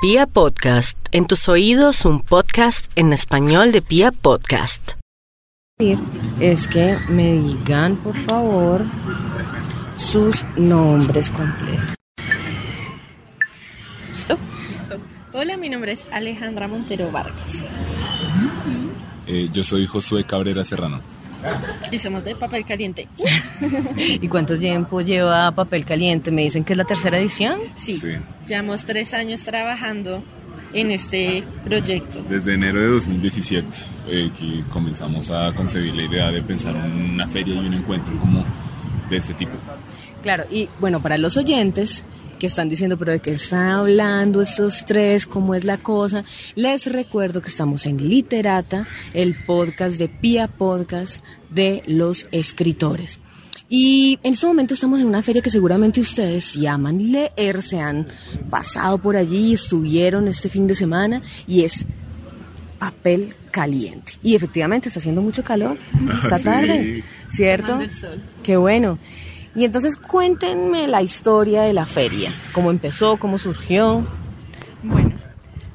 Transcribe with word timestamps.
Pia 0.00 0.26
Podcast, 0.26 0.96
en 1.12 1.26
tus 1.26 1.46
oídos 1.50 2.06
un 2.06 2.20
podcast 2.20 2.90
en 2.96 3.12
español 3.12 3.70
de 3.70 3.82
Pia 3.82 4.12
Podcast. 4.12 4.92
Es 6.40 6.66
que 6.66 6.96
me 7.10 7.34
digan, 7.34 7.96
por 7.96 8.16
favor, 8.16 8.82
sus 9.98 10.42
nombres 10.56 11.28
completos. 11.28 11.94
¿Listo? 14.08 14.38
Hola, 15.34 15.58
mi 15.58 15.68
nombre 15.68 15.92
es 15.92 16.02
Alejandra 16.10 16.66
Montero 16.66 17.12
Vargas 17.12 17.62
Eh, 19.26 19.50
yo 19.52 19.62
soy 19.62 19.84
Josué 19.86 20.24
Cabrera 20.24 20.64
Serrano. 20.64 21.02
Y 21.90 21.98
somos 21.98 22.24
de 22.24 22.34
Papel 22.36 22.64
Caliente. 22.64 23.08
¿Y 23.96 24.28
cuánto 24.28 24.58
tiempo 24.58 25.00
lleva 25.00 25.50
Papel 25.52 25.84
Caliente? 25.84 26.30
Me 26.30 26.42
dicen 26.42 26.64
que 26.64 26.72
es 26.74 26.76
la 26.76 26.84
tercera 26.84 27.18
edición. 27.18 27.58
Sí, 27.76 27.96
Sí. 27.98 28.08
llevamos 28.48 28.84
tres 28.84 29.14
años 29.14 29.42
trabajando 29.42 30.22
en 30.72 30.90
este 30.90 31.42
proyecto. 31.64 32.22
Desde 32.28 32.54
enero 32.54 32.80
de 32.80 32.86
2017 32.88 33.66
eh, 34.08 34.30
que 34.38 34.62
comenzamos 34.70 35.30
a 35.30 35.52
concebir 35.54 35.94
la 35.94 36.02
idea 36.02 36.30
de 36.30 36.42
pensar 36.42 36.76
en 36.76 37.10
una 37.14 37.26
feria 37.28 37.54
y 37.54 37.58
un 37.66 37.74
encuentro 37.74 38.14
como 38.18 38.44
de 39.08 39.16
este 39.16 39.34
tipo. 39.34 39.52
Claro, 40.22 40.44
y 40.50 40.68
bueno, 40.80 41.00
para 41.00 41.16
los 41.18 41.36
oyentes 41.36 42.04
que 42.40 42.48
están 42.48 42.68
diciendo, 42.68 42.96
pero 42.98 43.12
de 43.12 43.20
qué 43.20 43.30
están 43.30 43.68
hablando 43.68 44.42
estos 44.42 44.84
tres, 44.84 45.26
cómo 45.26 45.54
es 45.54 45.62
la 45.64 45.78
cosa, 45.78 46.24
les 46.56 46.86
recuerdo 46.86 47.40
que 47.42 47.48
estamos 47.48 47.86
en 47.86 47.98
Literata, 47.98 48.88
el 49.14 49.36
podcast 49.46 49.96
de 49.98 50.08
Pia 50.08 50.48
Podcast 50.48 51.22
de 51.50 51.82
los 51.86 52.26
escritores. 52.32 53.20
Y 53.68 54.18
en 54.24 54.32
este 54.34 54.46
momento 54.48 54.74
estamos 54.74 55.00
en 55.00 55.06
una 55.06 55.22
feria 55.22 55.42
que 55.42 55.50
seguramente 55.50 56.00
ustedes 56.00 56.54
llaman 56.54 57.12
leer, 57.12 57.62
se 57.62 57.78
han 57.78 58.08
pasado 58.50 58.98
por 58.98 59.14
allí, 59.14 59.52
estuvieron 59.54 60.26
este 60.26 60.48
fin 60.48 60.66
de 60.66 60.74
semana 60.74 61.22
y 61.46 61.62
es 61.62 61.84
papel 62.80 63.34
caliente. 63.52 64.14
Y 64.22 64.34
efectivamente 64.34 64.88
está 64.88 64.98
haciendo 64.98 65.22
mucho 65.22 65.44
calor 65.44 65.76
esta 66.24 66.38
Sí. 66.38 66.44
tarde, 66.44 67.04
¿cierto? 67.28 67.80
El 67.80 67.90
sol. 67.94 68.20
Qué 68.42 68.56
bueno. 68.56 68.98
Y 69.54 69.64
entonces 69.64 69.96
cuéntenme 69.96 70.86
la 70.86 71.02
historia 71.02 71.62
de 71.62 71.72
la 71.72 71.86
feria, 71.86 72.32
cómo 72.52 72.70
empezó, 72.70 73.16
cómo 73.18 73.38
surgió. 73.38 74.06
Bueno, 74.82 75.16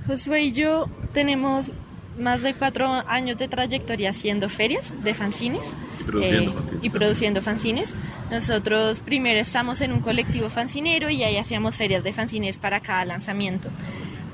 Josué 0.08 0.44
y 0.44 0.52
yo 0.54 0.90
tenemos 1.14 1.72
más 2.18 2.44
de 2.44 2.54
cuatro 2.54 2.88
años 3.08 3.38
de 3.38 3.48
trayectoria 3.48 4.12
haciendo 4.12 4.50
ferias 4.50 4.94
de 5.04 5.14
fanzines. 5.14 5.74
Y 6.00 6.06
produciendo 6.06 6.54
fanzines 6.54 6.84
y 6.84 6.90
produciendo 6.90 7.42
fanzines. 7.42 7.96
Nosotros 8.32 9.00
primero 9.02 9.40
estamos 9.40 9.82
en 9.82 9.92
un 9.92 10.00
colectivo 10.00 10.50
fancinero 10.50 11.10
y 11.10 11.24
ahí 11.24 11.38
hacíamos 11.38 11.76
ferias 11.76 12.04
de 12.04 12.14
fanzines 12.14 12.58
para 12.58 12.80
cada 12.80 13.06
lanzamiento. 13.06 13.70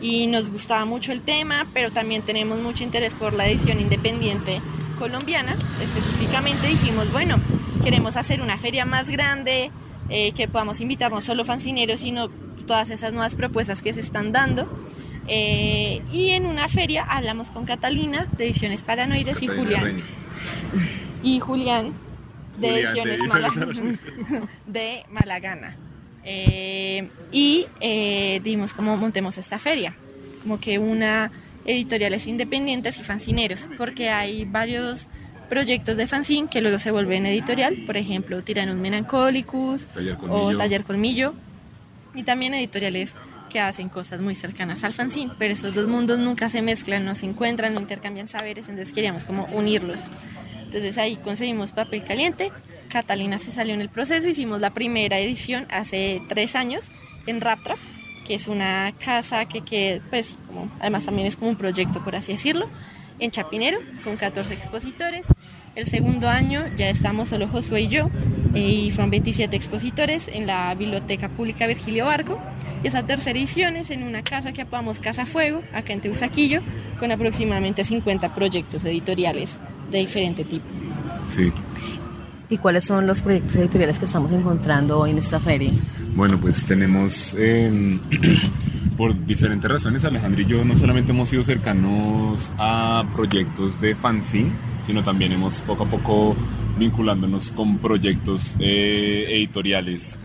Y 0.02 0.28
nos 0.28 0.50
gustaba 0.50 0.86
mucho 0.86 1.12
el 1.12 1.22
tema, 1.22 1.68
pero 1.74 1.92
también 1.92 2.24
tenemos 2.24 2.60
mucho 2.60 2.84
interés 2.84 3.14
por 3.14 3.34
la 3.34 3.48
edición 3.48 3.80
independiente 3.80 4.62
colombiana. 4.98 5.56
Específicamente 5.82 6.68
dijimos, 6.68 7.12
bueno, 7.12 7.38
queremos 7.84 8.18
hacer 8.18 8.42
una 8.42 8.58
feria 8.58 8.86
más 8.86 9.10
grande, 9.10 9.72
eh, 10.10 10.32
que 10.34 10.48
podamos 10.48 10.82
invitar 10.82 11.12
no 11.12 11.22
solo 11.22 11.46
fanzineros, 11.46 12.00
sino 12.02 12.30
todas 12.68 12.90
esas 12.90 13.12
nuevas 13.14 13.36
propuestas 13.36 13.82
que 13.82 13.94
se 13.94 14.02
están 14.02 14.32
dando. 14.32 14.68
Eh, 15.28 16.02
y 16.12 16.30
en 16.32 16.46
una 16.46 16.68
feria 16.68 17.04
hablamos 17.04 17.52
con 17.52 17.66
Catalina 17.66 18.28
de 18.38 18.46
Ediciones 18.46 18.82
Paranoides 18.82 19.42
y 19.42 19.48
Julián. 19.48 20.02
Y 21.24 21.40
Julián 21.40 21.94
de 22.60 22.70
Julián, 22.70 22.74
de 22.74 22.82
Ediciones 22.82 23.20
Ediciones 23.20 24.00
Mala- 24.30 24.48
de 24.68 25.04
Malagana. 25.10 25.78
Eh, 26.24 27.10
y 27.32 27.66
eh, 27.80 28.42
dimos 28.44 28.74
como 28.74 28.96
montemos 28.98 29.38
esta 29.38 29.58
feria, 29.60 29.96
como 30.44 30.60
que 30.60 30.78
una 30.80 31.32
editoriales 31.66 32.26
independientes 32.28 32.98
y 33.00 33.04
fanzineros, 33.04 33.68
porque 33.78 34.10
hay 34.10 34.46
varios 34.46 35.08
proyectos 35.52 35.98
de 35.98 36.08
fanzine 36.08 36.48
que 36.48 36.62
luego 36.62 36.80
se 36.80 36.92
vuelven 36.92 37.26
editorial, 37.26 37.84
por 37.86 37.98
ejemplo, 37.98 38.42
Tiranus 38.42 38.78
Melancolicus 38.78 39.86
Taller 39.88 40.16
o. 40.22 40.56
Taller 40.56 40.86
Colmillo, 40.86 41.34
y 42.16 42.24
también 42.24 42.54
editoriales 42.54 43.14
que 43.50 43.60
hacen 43.60 43.90
cosas 43.90 44.22
muy 44.22 44.34
cercanas 44.34 44.86
al 44.86 44.94
fanzine, 44.94 45.34
pero 45.38 45.52
esos 45.52 45.74
dos 45.74 45.90
mundos 45.90 46.20
nunca 46.20 46.48
se 46.48 46.62
mezclan, 46.62 47.04
no 47.04 47.16
se 47.16 47.26
encuentran, 47.26 47.74
no 47.74 47.82
intercambian 47.82 48.30
saberes, 48.30 48.70
entonces 48.70 48.94
queríamos 48.94 49.26
como 49.26 49.44
unirlos. 49.48 50.00
Entonces 50.64 50.98
ahí 50.98 51.18
conseguimos 51.18 51.74
papel 51.74 52.06
caliente, 52.06 52.50
Catalina 52.88 53.38
se 53.38 53.52
salió 53.52 53.74
en 53.74 53.82
el 53.82 53.90
proceso, 53.90 54.30
hicimos 54.30 54.62
la 54.62 54.70
primera 54.70 55.20
edición 55.20 55.68
hace 55.70 56.22
tres 56.30 56.56
años 56.56 56.92
en 57.26 57.42
Raptrap, 57.42 57.78
que 58.26 58.36
es 58.36 58.48
una 58.48 58.94
casa 59.04 59.44
que, 59.44 59.66
que 59.66 60.02
pues, 60.10 60.38
como, 60.48 60.72
además 60.80 61.04
también 61.04 61.28
es 61.28 61.36
como 61.36 61.52
un 61.52 61.58
proyecto, 61.58 62.02
por 62.06 62.16
así 62.16 62.32
decirlo, 62.32 62.70
en 63.22 63.32
Chapinero, 63.32 63.80
con 64.04 64.18
14 64.18 64.54
expositores. 64.54 65.28
El 65.74 65.86
segundo 65.86 66.28
año 66.28 66.66
ya 66.76 66.90
estamos 66.90 67.30
solo 67.30 67.48
Josué 67.48 67.84
y 67.84 67.88
yo, 67.88 68.10
eh, 68.54 68.60
y 68.60 68.92
fueron 68.92 69.10
27 69.10 69.56
expositores 69.56 70.28
en 70.28 70.46
la 70.46 70.76
Biblioteca 70.76 71.30
Pública 71.30 71.66
Virgilio 71.66 72.06
Barco. 72.06 72.42
Y 72.84 72.88
esa 72.88 73.06
tercera 73.06 73.40
edición 73.40 73.78
es 73.78 73.90
en 73.90 74.04
una 74.04 74.22
casa 74.22 74.52
que 74.52 74.64
apodamos 74.64 75.00
Casa 75.00 75.26
Fuego, 75.26 75.62
acá 75.74 75.94
en 75.94 76.02
Teusaquillo, 76.02 76.62
con 77.00 77.12
aproximadamente 77.12 77.86
50 77.86 78.36
proyectos 78.36 78.84
editoriales 78.84 79.58
de 79.90 80.00
diferente 80.00 80.44
tipo. 80.44 80.66
Sí. 81.30 81.54
¿Y 82.50 82.58
cuáles 82.58 82.84
son 82.84 83.08
los 83.08 83.22
proyectos 83.22 83.56
editoriales 83.56 83.98
que 83.98 84.06
estamos 84.06 84.34
encontrando 84.34 85.00
hoy 85.00 85.12
en 85.12 85.20
esta 85.20 85.40
feria? 85.40 85.72
Bueno, 86.16 86.38
pues 86.38 86.66
tenemos, 86.66 87.34
eh, 87.38 87.98
por 88.98 89.26
diferentes 89.26 89.72
razones, 89.72 90.04
Alejandro 90.04 90.42
y 90.42 90.46
yo 90.48 90.66
no 90.66 90.76
solamente 90.76 91.14
hemos 91.14 91.30
sido 91.30 91.46
cercanos 91.46 92.52
a 92.58 93.06
proyectos 93.16 93.80
de 93.80 93.96
fanzine, 93.96 94.52
sino 94.92 95.06
también 95.06 95.32
hemos 95.32 95.62
poco 95.62 95.86
a 95.86 95.88
poco 95.88 96.36
vinculándonos 96.78 97.52
con 97.52 97.78
proyectos 97.78 98.58
eh, 98.60 99.26
editoriales 99.30 100.18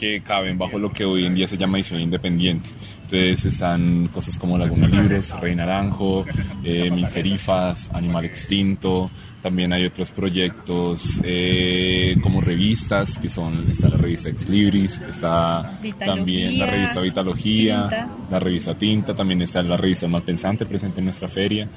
que 0.00 0.22
caben 0.22 0.56
bajo 0.56 0.78
lo 0.78 0.90
que 0.90 1.04
hoy 1.04 1.26
en 1.26 1.34
día 1.34 1.46
se 1.46 1.58
llama 1.58 1.76
edición 1.76 2.00
independiente. 2.00 2.70
Entonces 3.02 3.44
están 3.44 4.08
cosas 4.08 4.38
como 4.38 4.56
Laguna 4.56 4.88
Libros, 4.88 5.38
Rey 5.40 5.54
Naranjo, 5.54 6.24
eh, 6.64 6.90
Mil 6.90 7.06
Serifas, 7.08 7.90
Animal 7.92 8.24
Extinto. 8.24 9.10
También 9.42 9.74
hay 9.74 9.84
otros 9.84 10.10
proyectos 10.10 11.20
eh, 11.22 12.16
como 12.22 12.40
revistas, 12.40 13.18
que 13.18 13.28
son, 13.28 13.70
está 13.70 13.88
la 13.88 13.98
revista 13.98 14.30
Ex 14.30 14.48
Libris, 14.48 15.00
está 15.00 15.78
Vitalogía, 15.82 16.14
también 16.14 16.58
la 16.58 16.66
revista 16.66 17.00
Vitalogía, 17.00 17.80
Tinta. 17.82 18.08
la 18.30 18.38
revista 18.38 18.74
Tinta, 18.78 19.14
también 19.14 19.42
está 19.42 19.62
la 19.62 19.76
revista 19.76 20.06
El 20.06 20.12
Malpensante 20.12 20.64
presente 20.64 21.00
en 21.00 21.04
nuestra 21.06 21.28
feria. 21.28 21.68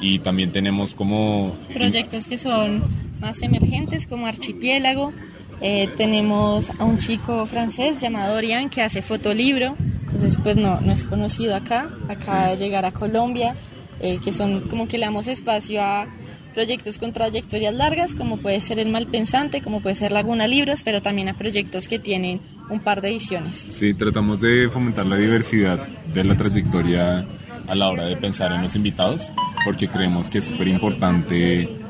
Y 0.00 0.20
también 0.20 0.52
tenemos 0.52 0.94
como... 0.94 1.56
proyectos 1.72 2.28
que 2.28 2.38
son 2.38 2.84
más 3.20 3.42
emergentes 3.42 4.06
como 4.06 4.26
Archipiélago. 4.26 5.12
Eh, 5.62 5.88
tenemos 5.96 6.70
a 6.80 6.84
un 6.84 6.98
chico 6.98 7.46
francés 7.46 8.00
llamado 8.00 8.34
Dorian 8.34 8.68
que 8.68 8.82
hace 8.82 9.00
fotolibro, 9.00 9.76
entonces 10.06 10.36
pues 10.42 10.56
no, 10.56 10.80
no 10.80 10.92
es 10.92 11.04
conocido 11.04 11.54
acá, 11.54 11.88
acaba 12.08 12.48
de 12.48 12.56
llegar 12.56 12.84
a 12.84 12.90
Colombia, 12.90 13.54
eh, 14.00 14.18
que 14.22 14.32
son 14.32 14.62
como 14.68 14.88
que 14.88 14.98
le 14.98 15.04
damos 15.06 15.28
espacio 15.28 15.80
a 15.80 16.08
proyectos 16.52 16.98
con 16.98 17.12
trayectorias 17.12 17.72
largas, 17.74 18.12
como 18.14 18.38
puede 18.38 18.60
ser 18.60 18.80
El 18.80 18.90
Malpensante, 18.90 19.62
como 19.62 19.80
puede 19.80 19.94
ser 19.94 20.10
Laguna 20.10 20.48
Libros, 20.48 20.82
pero 20.82 21.00
también 21.00 21.28
a 21.28 21.38
proyectos 21.38 21.86
que 21.86 22.00
tienen 22.00 22.40
un 22.68 22.80
par 22.80 23.00
de 23.00 23.10
ediciones. 23.10 23.64
Sí, 23.68 23.94
tratamos 23.94 24.40
de 24.40 24.68
fomentar 24.68 25.06
la 25.06 25.16
diversidad 25.16 25.86
de 26.12 26.24
la 26.24 26.36
trayectoria 26.36 27.24
a 27.68 27.74
la 27.74 27.88
hora 27.88 28.06
de 28.06 28.16
pensar 28.16 28.50
en 28.52 28.62
los 28.62 28.74
invitados, 28.74 29.32
porque 29.64 29.86
creemos 29.86 30.28
que 30.28 30.38
es 30.38 30.44
súper 30.44 30.66
importante 30.66 31.81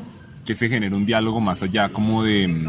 que 0.45 0.55
se 0.55 0.67
genere 0.69 0.95
un 0.95 1.05
diálogo 1.05 1.39
más 1.39 1.61
allá 1.63 1.89
como 1.89 2.23
de 2.23 2.47
mm, 2.47 2.67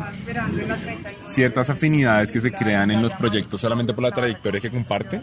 ciertas 1.26 1.70
afinidades 1.70 2.30
que 2.30 2.40
se 2.40 2.52
crean 2.52 2.90
en 2.90 3.02
los 3.02 3.12
proyectos 3.14 3.60
solamente 3.60 3.92
por 3.94 4.04
la 4.04 4.10
trayectoria 4.12 4.60
que 4.60 4.70
comparte 4.70 5.20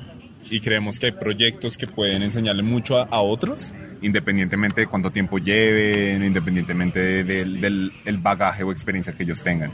y 0.50 0.60
creemos 0.60 1.00
que 1.00 1.08
hay 1.08 1.12
proyectos 1.14 1.78
que 1.78 1.88
pueden 1.88 2.24
enseñarle 2.24 2.64
mucho 2.64 2.98
a, 2.98 3.22
otros 3.22 3.74
independientemente 4.02 4.82
de 4.82 4.88
cuánto 4.88 5.12
tiempo 5.12 5.38
lleven, 5.38 6.24
independientemente 6.26 7.00
de- 7.00 7.24
del, 7.24 7.62
del 7.62 7.92
el 8.04 8.18
bagaje 8.18 8.64
o 8.64 8.72
experiencia 8.72 9.14
que 9.14 9.24
ellos 9.24 9.42
tengan. 9.44 9.72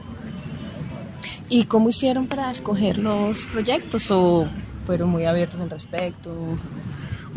¿Y 1.49 1.63
cómo 1.63 1.89
hicieron 1.89 2.27
para 2.27 2.51
escoger 2.51 2.97
los 2.97 3.45
proyectos 3.45 4.11
o 4.11 4.45
fueron 4.85 5.09
muy 5.09 5.23
abiertos 5.25 5.59
al 5.61 5.69
respecto? 5.69 6.57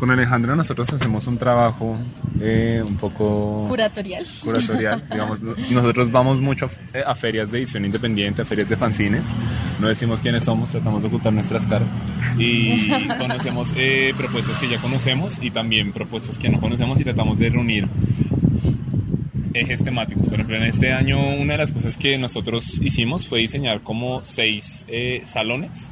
Con 0.01 0.11
Alejandra 0.11 0.57
nosotros 0.57 0.91
hacemos 0.95 1.27
un 1.27 1.37
trabajo 1.37 1.95
eh, 2.41 2.83
un 2.85 2.97
poco 2.97 3.67
Curatorial. 3.69 4.27
curatorial. 4.43 5.05
Digamos, 5.13 5.43
no- 5.43 5.55
nosotros 5.71 6.11
vamos 6.11 6.41
mucho 6.41 6.71
a, 6.95 6.99
eh, 6.99 7.03
a 7.07 7.15
ferias 7.15 7.51
de 7.53 7.59
edición 7.59 7.85
independiente, 7.85 8.41
a 8.41 8.45
ferias 8.47 8.69
de 8.71 8.77
fanzines. 8.77 9.23
No 9.79 9.89
decimos 9.89 10.21
quiénes 10.21 10.45
somos, 10.45 10.71
tratamos 10.71 11.03
de 11.03 11.09
ocultar 11.09 11.35
nuestras 11.35 11.67
caras. 11.67 11.87
Y 12.39 12.89
conocemos 13.19 13.73
eh, 13.77 14.15
propuestas 14.17 14.57
que 14.59 14.71
ya 14.71 14.79
conocemos 14.79 15.37
y 15.43 15.51
también 15.51 15.93
propuestas 15.93 16.39
que 16.39 16.49
no 16.49 16.61
conocemos 16.61 16.99
y 16.99 17.05
tratamos 17.05 17.39
de 17.39 17.51
reunir 17.51 17.87
ejes 19.53 19.85
temáticos. 19.85 20.25
Por 20.27 20.35
ejemplo, 20.35 20.57
en 20.57 20.63
este 20.63 20.95
año 20.95 21.19
una 21.37 21.53
de 21.55 21.59
las 21.59 21.73
cosas 21.73 21.99
que 21.99 22.17
nosotros 22.17 22.81
hicimos 22.81 23.27
fue 23.27 23.41
diseñar 23.41 23.83
como 23.83 24.23
seis 24.25 24.85
eh, 24.89 25.23
salones 25.27 25.89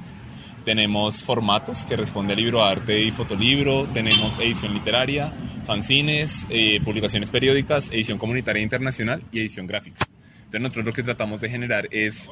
tenemos 0.68 1.22
formatos 1.22 1.86
que 1.86 1.96
responde 1.96 2.34
a 2.34 2.36
libro 2.36 2.62
arte 2.62 3.00
y 3.00 3.10
fotolibro, 3.10 3.86
tenemos 3.86 4.38
edición 4.38 4.74
literaria, 4.74 5.32
fanzines, 5.64 6.46
eh, 6.50 6.78
publicaciones 6.84 7.30
periódicas, 7.30 7.90
edición 7.90 8.18
comunitaria 8.18 8.62
internacional 8.62 9.22
y 9.32 9.40
edición 9.40 9.66
gráfica. 9.66 10.04
Entonces 10.36 10.60
nosotros 10.60 10.84
lo 10.84 10.92
que 10.92 11.02
tratamos 11.02 11.40
de 11.40 11.48
generar 11.48 11.88
es 11.90 12.30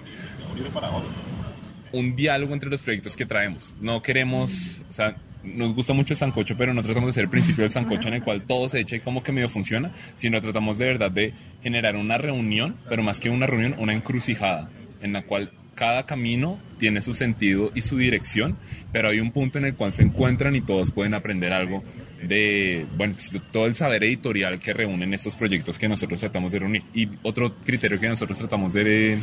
un 1.93 2.15
diálogo 2.15 2.53
entre 2.53 2.69
los 2.69 2.83
proyectos 2.83 3.17
que 3.17 3.25
traemos. 3.25 3.75
No 3.81 4.03
queremos, 4.03 4.83
o 4.87 4.93
sea, 4.93 5.17
nos 5.43 5.73
gusta 5.73 5.95
mucho 5.95 6.13
el 6.13 6.19
sancocho, 6.19 6.59
pero 6.59 6.75
no 6.75 6.83
tratamos 6.83 7.07
de 7.07 7.13
ser 7.15 7.25
el 7.25 7.31
principio 7.31 7.63
del 7.63 7.73
sancocho 7.73 8.09
en 8.09 8.15
el 8.17 8.23
cual 8.23 8.43
todo 8.43 8.69
se 8.69 8.81
echa 8.81 8.97
y 8.97 9.01
como 9.01 9.23
que 9.23 9.33
medio 9.33 9.49
funciona, 9.49 9.93
sino 10.15 10.43
tratamos 10.43 10.77
de 10.77 10.85
verdad 10.85 11.11
de 11.11 11.33
generar 11.63 11.97
una 11.97 12.19
reunión, 12.19 12.77
pero 12.87 13.03
más 13.03 13.19
que 13.19 13.31
una 13.31 13.47
reunión, 13.47 13.77
una 13.79 13.95
encrucijada, 13.95 14.71
en 15.01 15.15
la 15.15 15.23
cual 15.23 15.53
cada 15.77 16.07
camino 16.07 16.59
tiene 16.79 17.03
su 17.03 17.15
sentido 17.15 17.71
y 17.75 17.83
su 17.83 17.99
dirección, 17.99 18.57
pero 18.93 19.11
hay 19.11 19.21
un 19.21 19.31
punto 19.31 19.59
en 19.59 19.67
el 19.67 19.75
cual 19.75 19.93
se 19.93 20.03
encuentran 20.03 20.57
y 20.57 20.63
todos 20.63 20.91
pueden 20.91 21.15
aprender 21.15 21.53
algo 21.53 21.85
de, 22.23 22.87
bueno, 22.97 23.15
pues, 23.15 23.31
todo 23.53 23.67
el 23.67 23.75
saber 23.77 24.03
editorial 24.03 24.59
que 24.59 24.73
reúnen 24.73 25.15
estos 25.15 25.37
proyectos 25.37 25.79
que 25.79 25.89
nosotros 25.89 26.19
tratamos 26.19 26.53
de 26.53 26.59
reunir. 26.59 26.83
Y 26.95 27.09
otro 27.23 27.55
criterio 27.65 28.01
que 28.01 28.09
nosotros 28.09 28.39
tratamos 28.39 28.73
de 28.73 29.19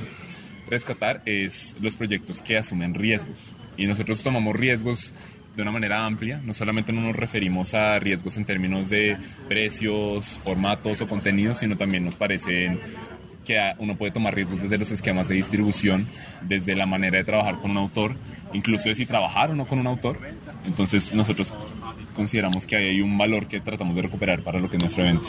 rescatar 0.70 1.24
es 1.26 1.76
los 1.82 1.96
proyectos 1.96 2.42
que 2.42 2.58
asumen 2.58 2.94
riesgos. 2.94 3.52
Y 3.76 3.88
nosotros 3.88 4.22
tomamos 4.22 4.56
riesgos 4.56 5.12
de 5.56 5.62
una 5.62 5.72
manera 5.72 6.06
amplia, 6.06 6.42
no 6.44 6.54
solamente 6.54 6.94
no 6.94 7.02
nos 7.02 7.16
referimos 7.16 7.74
a 7.74 8.00
riesgos 8.00 8.38
en 8.38 8.46
términos 8.46 8.90
de 8.90 9.18
precios, 9.48 10.26
formatos 10.44 11.02
o 11.02 11.08
contenidos, 11.08 11.60
sino 11.60 11.78
también 11.78 12.06
nos 12.06 12.16
parecen 12.16 12.80
que 13.44 13.60
uno 13.80 13.96
puede 13.96 14.12
tomar 14.12 14.34
riesgos 14.34 14.62
desde 14.62 14.78
los 14.78 14.92
esquemas 14.92 15.28
de 15.28 15.36
distribución, 15.36 16.08
desde 16.42 16.76
la 16.76 16.86
manera 16.86 17.18
de 17.18 17.24
trabajar 17.24 17.60
con 17.60 17.72
un 17.72 17.78
autor, 17.78 18.16
incluso 18.54 18.90
de 18.90 18.96
si 18.96 19.06
trabajar 19.06 19.52
o 19.52 19.56
no 19.56 19.66
con 19.66 19.80
un 19.80 19.88
autor. 19.88 20.20
Entonces 20.66 21.14
nosotros 21.14 21.52
consideramos 22.16 22.66
que 22.66 22.76
hay 22.76 23.02
un 23.02 23.18
valor 23.18 23.48
que 23.48 23.60
tratamos 23.60 23.96
de 23.96 24.04
recuperar 24.04 24.42
para 24.42 24.60
lo 24.60 24.70
que 24.70 24.78
es 24.78 24.82
nuestro 24.82 25.04
evento. 25.04 25.28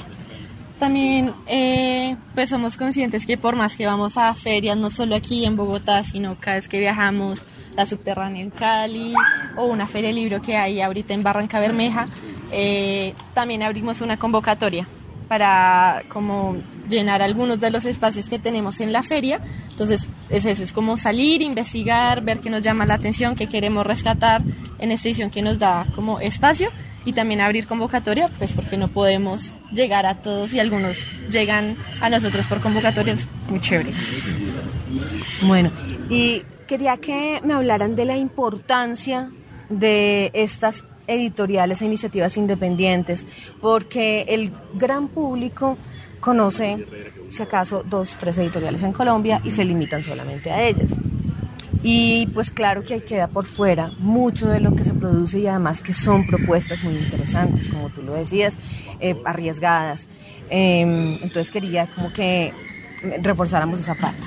También 0.79 1.33
eh, 1.47 2.17
pues 2.35 2.51
somos 2.51 2.77
conscientes 2.77 3.27
que 3.27 3.39
por 3.39 3.55
más 3.57 3.77
que 3.77 3.87
vamos 3.87 4.17
a 4.17 4.35
ferias, 4.35 4.77
no 4.77 4.91
solo 4.91 5.15
aquí 5.15 5.45
en 5.45 5.57
Bogotá, 5.57 6.03
sino 6.03 6.37
cada 6.41 6.57
vez 6.57 6.69
que 6.69 6.81
viajamos, 6.81 7.45
la 7.77 7.87
subterránea 7.87 8.43
en 8.43 8.51
Cali 8.51 9.15
o 9.57 9.65
una 9.67 9.87
feria 9.87 10.09
de 10.09 10.15
libro 10.15 10.43
que 10.43 10.57
hay 10.57 10.81
ahorita 10.81 11.15
en 11.15 11.23
Barranca 11.23 11.61
Bermeja, 11.61 12.09
eh, 12.53 13.15
también 13.35 13.63
abrimos 13.63 14.01
una 14.01 14.17
convocatoria 14.17 14.87
para 15.29 16.03
como 16.09 16.57
llenar 16.89 17.23
algunos 17.23 17.61
de 17.61 17.71
los 17.71 17.85
espacios 17.85 18.29
que 18.29 18.39
tenemos 18.39 18.81
en 18.81 18.93
la 18.93 19.03
feria. 19.03 19.41
Entonces 19.71 20.09
es 20.31 20.45
eso, 20.45 20.63
es 20.63 20.73
como 20.73 20.97
salir, 20.97 21.43
investigar, 21.43 22.23
ver 22.23 22.41
qué 22.41 22.51
nos 22.51 22.63
llama 22.63 22.87
la 22.87 22.95
atención, 22.95 23.35
qué 23.35 23.49
queremos 23.49 23.87
rescatar 23.87 24.43
en 24.79 24.93
esta 24.93 25.09
edición 25.09 25.31
que 25.31 25.43
nos 25.43 25.59
da 25.59 25.87
como 25.95 26.21
espacio 26.21 26.71
y 27.05 27.13
también 27.13 27.41
abrir 27.41 27.67
convocatoria, 27.67 28.31
pues 28.39 28.53
porque 28.53 28.77
no 28.77 28.89
podemos 28.89 29.53
llegar 29.73 30.07
a 30.07 30.17
todos 30.23 30.55
y 30.55 30.61
algunos 30.61 30.99
llegan 31.31 31.77
a 32.01 32.09
nosotros 32.09 32.47
por 32.47 32.61
convocatorias, 32.61 33.27
muy 33.49 33.61
chévere. 33.61 33.93
Bueno, 35.43 35.71
y 36.09 36.43
quería 36.67 36.97
que 36.97 37.41
me 37.45 37.55
hablaran 37.55 37.95
de 37.95 38.05
la 38.05 38.17
importancia 38.17 39.31
de 39.69 40.31
estas 40.33 40.85
editoriales 41.07 41.83
e 41.83 41.87
iniciativas 41.87 42.37
independientes, 42.37 43.27
porque 43.61 44.23
el 44.29 44.53
gran 44.75 45.09
público 45.09 45.77
conoce, 46.25 46.87
si 47.29 47.43
acaso, 47.43 47.85
dos, 47.85 48.17
tres 48.19 48.39
editoriales 48.39 48.83
en 48.83 48.93
Colombia 48.93 49.43
y 49.45 49.51
se 49.51 49.63
limitan 49.63 50.03
solamente 50.03 50.51
a 50.51 50.63
ellas. 50.67 50.91
Y 51.83 52.29
pues 52.29 52.51
claro 52.51 52.83
que 52.83 52.95
ahí 52.95 53.01
queda 53.03 53.29
por 53.29 53.45
fuera 53.45 53.91
mucho 53.99 54.49
de 54.49 54.59
lo 54.59 54.75
que 54.75 54.85
se 54.85 54.95
produce 54.95 55.41
y 55.41 55.47
además 55.47 55.83
que 55.83 55.93
son 55.93 56.27
propuestas 56.27 56.83
muy 56.83 56.97
interesantes, 56.97 57.69
como 57.69 57.91
tú 57.91 58.03
lo 58.03 58.15
decías, 58.15 58.57
eh, 59.01 59.21
arriesgadas. 59.27 60.09
Em, 60.49 61.19
entonces 61.23 61.51
quería 61.51 61.87
como 61.89 62.11
que 62.11 62.55
reforzáramos 63.21 63.81
esa 63.81 63.95
parte. 63.95 64.23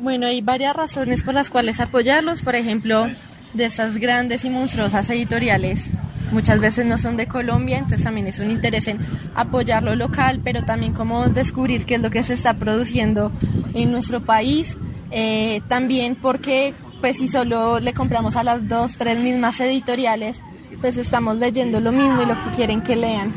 Bueno, 0.00 0.28
hay 0.28 0.40
varias 0.40 0.76
razones 0.76 1.24
por 1.24 1.34
las 1.34 1.50
cuales 1.50 1.80
apoyarlos. 1.80 2.42
Por 2.42 2.54
ejemplo, 2.54 3.08
de 3.54 3.64
esas 3.64 3.96
grandes 3.96 4.44
y 4.44 4.50
monstruosas 4.50 5.10
editoriales 5.10 5.90
muchas 6.32 6.60
veces 6.60 6.86
no 6.86 6.98
son 6.98 7.16
de 7.16 7.26
Colombia, 7.26 7.78
entonces 7.78 8.04
también 8.04 8.26
es 8.26 8.38
un 8.38 8.50
interés 8.50 8.88
en 8.88 8.98
apoyar 9.34 9.82
lo 9.82 9.94
local, 9.94 10.40
pero 10.42 10.62
también 10.62 10.92
como 10.92 11.28
descubrir 11.28 11.84
qué 11.84 11.96
es 11.96 12.02
lo 12.02 12.10
que 12.10 12.22
se 12.22 12.34
está 12.34 12.54
produciendo 12.54 13.32
en 13.74 13.92
nuestro 13.92 14.24
país. 14.24 14.76
Eh, 15.10 15.62
también 15.68 16.16
porque 16.16 16.74
pues 17.00 17.16
si 17.16 17.28
solo 17.28 17.80
le 17.80 17.92
compramos 17.92 18.36
a 18.36 18.42
las 18.42 18.68
dos, 18.68 18.96
tres 18.96 19.18
mismas 19.18 19.60
editoriales, 19.60 20.42
pues 20.80 20.96
estamos 20.96 21.36
leyendo 21.36 21.80
lo 21.80 21.92
mismo 21.92 22.22
y 22.22 22.26
lo 22.26 22.34
que 22.44 22.50
quieren 22.50 22.82
que 22.82 22.96
lean. 22.96 23.32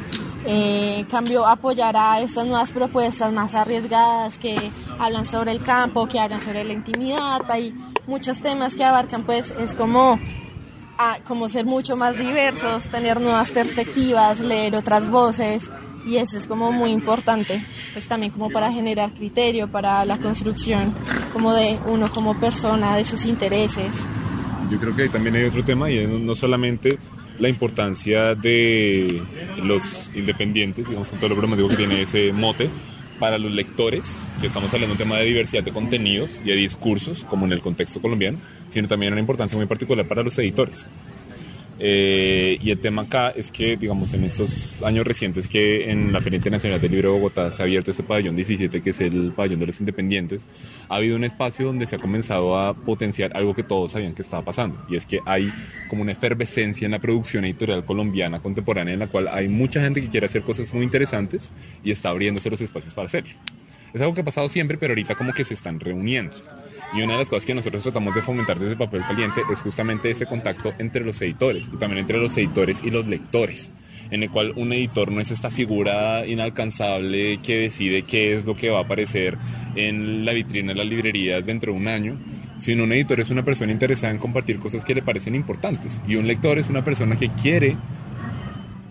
Eh, 0.46 0.96
en 1.00 1.06
cambio, 1.06 1.46
apoyar 1.46 1.96
a 1.96 2.20
estas 2.20 2.48
nuevas 2.48 2.72
propuestas 2.72 3.32
más 3.32 3.54
arriesgadas 3.54 4.38
que 4.40 4.56
hablan 5.00 5.26
sobre 5.26 5.52
el 5.52 5.62
campo, 5.62 6.08
que 6.08 6.20
hablan 6.20 6.42
sobre 6.42 6.64
la 6.64 6.74
intimidad, 6.74 7.42
hay 7.50 7.76
muchos 8.08 8.42
temas 8.42 8.76
que 8.76 8.84
abarcan, 8.84 9.24
pues 9.24 9.52
es 9.52 9.74
como, 9.76 10.20
como 11.28 11.50
ser 11.50 11.66
mucho 11.66 11.96
más 11.96 12.18
diversos, 12.18 12.84
tener 12.84 13.20
nuevas 13.20 13.52
perspectivas, 13.52 14.40
leer 14.40 14.76
otras 14.76 15.10
voces 15.10 15.70
y 16.06 16.18
eso 16.18 16.38
es 16.38 16.48
como 16.48 16.72
muy 16.72 16.92
importante, 16.92 17.64
pues 17.94 18.08
también 18.08 18.32
como 18.32 18.50
para 18.50 18.72
generar 18.72 19.14
criterio, 19.14 19.68
para 19.68 20.04
la 20.06 20.18
construcción 20.18 20.94
como 21.34 21.54
de 21.54 21.80
uno 21.88 22.10
como 22.12 22.40
persona, 22.40 22.96
de 22.96 23.06
sus 23.06 23.26
intereses. 23.26 23.92
Yo 24.70 24.80
creo 24.80 24.96
que 24.96 25.10
también 25.10 25.36
hay 25.36 25.44
otro 25.44 25.64
tema 25.64 25.92
y 25.92 25.98
es 25.98 26.10
no 26.10 26.34
solamente 26.36 26.98
la 27.40 27.50
importancia 27.50 28.36
de 28.36 29.22
los 29.64 30.10
independientes, 30.16 30.88
digamos 30.88 31.10
con 31.10 31.20
todo 31.20 31.36
lo 31.36 31.56
digo 31.56 31.68
que 31.68 31.76
tiene 31.76 32.02
ese 32.02 32.32
mote, 32.32 32.70
para 33.22 33.38
los 33.38 33.52
lectores, 33.52 34.04
que 34.42 34.48
estamos 34.48 34.74
hablando 34.74 34.96
de 34.96 35.04
un 35.04 35.10
tema 35.10 35.20
de 35.20 35.26
diversidad 35.26 35.62
de 35.62 35.72
contenidos 35.72 36.42
y 36.44 36.50
de 36.50 36.56
discursos, 36.56 37.24
como 37.24 37.46
en 37.46 37.52
el 37.52 37.62
contexto 37.62 38.02
colombiano, 38.02 38.40
sino 38.72 38.88
también 38.88 39.14
una 39.14 39.22
importancia 39.22 39.56
muy 39.56 39.68
particular 39.68 40.08
para 40.08 40.24
los 40.24 40.36
editores. 40.40 40.88
Eh, 41.84 42.60
y 42.62 42.70
el 42.70 42.78
tema 42.78 43.02
acá 43.02 43.32
es 43.32 43.50
que, 43.50 43.76
digamos, 43.76 44.14
en 44.14 44.24
estos 44.24 44.80
años 44.84 45.06
recientes 45.06 45.48
que 45.48 45.90
en 45.90 46.14
la 46.14 46.22
Feria 46.22 46.38
Internacional 46.38 46.80
del 46.80 46.92
Libro 46.92 47.12
de 47.12 47.18
Bogotá 47.18 47.50
se 47.50 47.64
ha 47.64 47.66
abierto 47.66 47.90
este 47.90 48.04
pabellón 48.04 48.36
17, 48.36 48.84
que 48.84 48.92
es 48.92 49.02
el 49.02 49.34
pabellón 49.36 49.60
de 49.62 49.66
los 49.66 49.80
independientes, 49.80 50.48
ha 50.90 50.98
habido 50.98 51.16
un 51.16 51.24
espacio 51.24 51.66
donde 51.66 51.88
se 51.88 51.96
ha 51.96 52.00
comenzado 52.00 52.56
a 52.56 52.76
potenciar 52.76 53.36
algo 53.36 53.56
que 53.56 53.64
todos 53.64 53.92
sabían 53.92 54.14
que 54.14 54.22
estaba 54.22 54.46
pasando, 54.46 54.86
y 54.90 54.96
es 54.96 55.08
que 55.08 55.22
hay 55.26 55.52
como 55.90 56.04
una 56.04 56.12
efervescencia 56.12 56.86
en 56.86 56.92
la 56.92 57.00
producción 57.00 57.46
editorial 57.46 57.84
colombiana 57.84 58.40
contemporánea 58.40 58.94
en 58.94 59.00
la 59.00 59.08
cual 59.08 59.28
hay 59.28 59.48
mucha 59.48 59.82
gente 59.82 60.02
que 60.02 60.10
quiere 60.10 60.28
hacer 60.28 60.44
cosas 60.44 60.72
muy 60.76 60.84
interesantes 60.84 61.52
y 61.84 61.90
está 61.90 62.10
abriéndose 62.10 62.52
los 62.52 62.62
espacios 62.62 62.94
para 62.94 63.08
hacerlo. 63.08 63.32
Es 63.94 64.02
algo 64.02 64.14
que 64.14 64.22
ha 64.22 64.26
pasado 64.26 64.48
siempre, 64.48 64.78
pero 64.78 64.92
ahorita 64.92 65.16
como 65.16 65.34
que 65.34 65.44
se 65.44 65.54
están 65.54 65.80
reuniendo. 65.80 66.38
Y 66.94 67.02
una 67.02 67.14
de 67.14 67.20
las 67.20 67.30
cosas 67.30 67.46
que 67.46 67.56
nosotros 67.56 67.84
tratamos 67.84 68.14
de 68.16 68.22
fomentar 68.22 68.60
desde 68.60 68.76
Papel 68.76 69.02
Caliente 69.02 69.42
es 69.52 69.60
justamente 69.62 70.10
ese 70.10 70.26
contacto 70.26 70.74
entre 70.78 71.06
los 71.06 71.22
editores 71.22 71.70
y 71.74 71.78
también 71.78 72.00
entre 72.00 72.18
los 72.18 72.38
editores 72.38 72.82
y 72.84 72.92
los 72.92 73.08
lectores, 73.08 73.72
en 74.10 74.24
el 74.24 74.30
cual 74.30 74.52
un 74.58 74.74
editor 74.74 75.10
no 75.10 75.22
es 75.22 75.32
esta 75.32 75.50
figura 75.50 76.26
inalcanzable 76.26 77.40
que 77.42 77.58
decide 77.58 78.02
qué 78.02 78.36
es 78.36 78.46
lo 78.46 78.58
que 78.58 78.70
va 78.70 78.80
a 78.80 78.84
aparecer 78.84 79.38
en 79.76 80.26
la 80.26 80.34
vitrina 80.34 80.74
de 80.74 80.80
las 80.80 80.88
librerías 80.88 81.46
dentro 81.46 81.72
de 81.72 81.80
un 81.80 81.88
año, 81.88 82.20
sino 82.60 82.84
un 82.84 82.92
editor 82.92 83.22
es 83.22 83.30
una 83.30 83.44
persona 83.44 83.72
interesada 83.72 84.12
en 84.12 84.20
compartir 84.20 84.60
cosas 84.60 84.84
que 84.84 84.94
le 84.94 85.02
parecen 85.02 85.34
importantes 85.34 86.02
y 86.08 86.16
un 86.16 86.28
lector 86.28 86.60
es 86.60 86.70
una 86.70 86.84
persona 86.84 87.16
que 87.16 87.30
quiere 87.30 87.78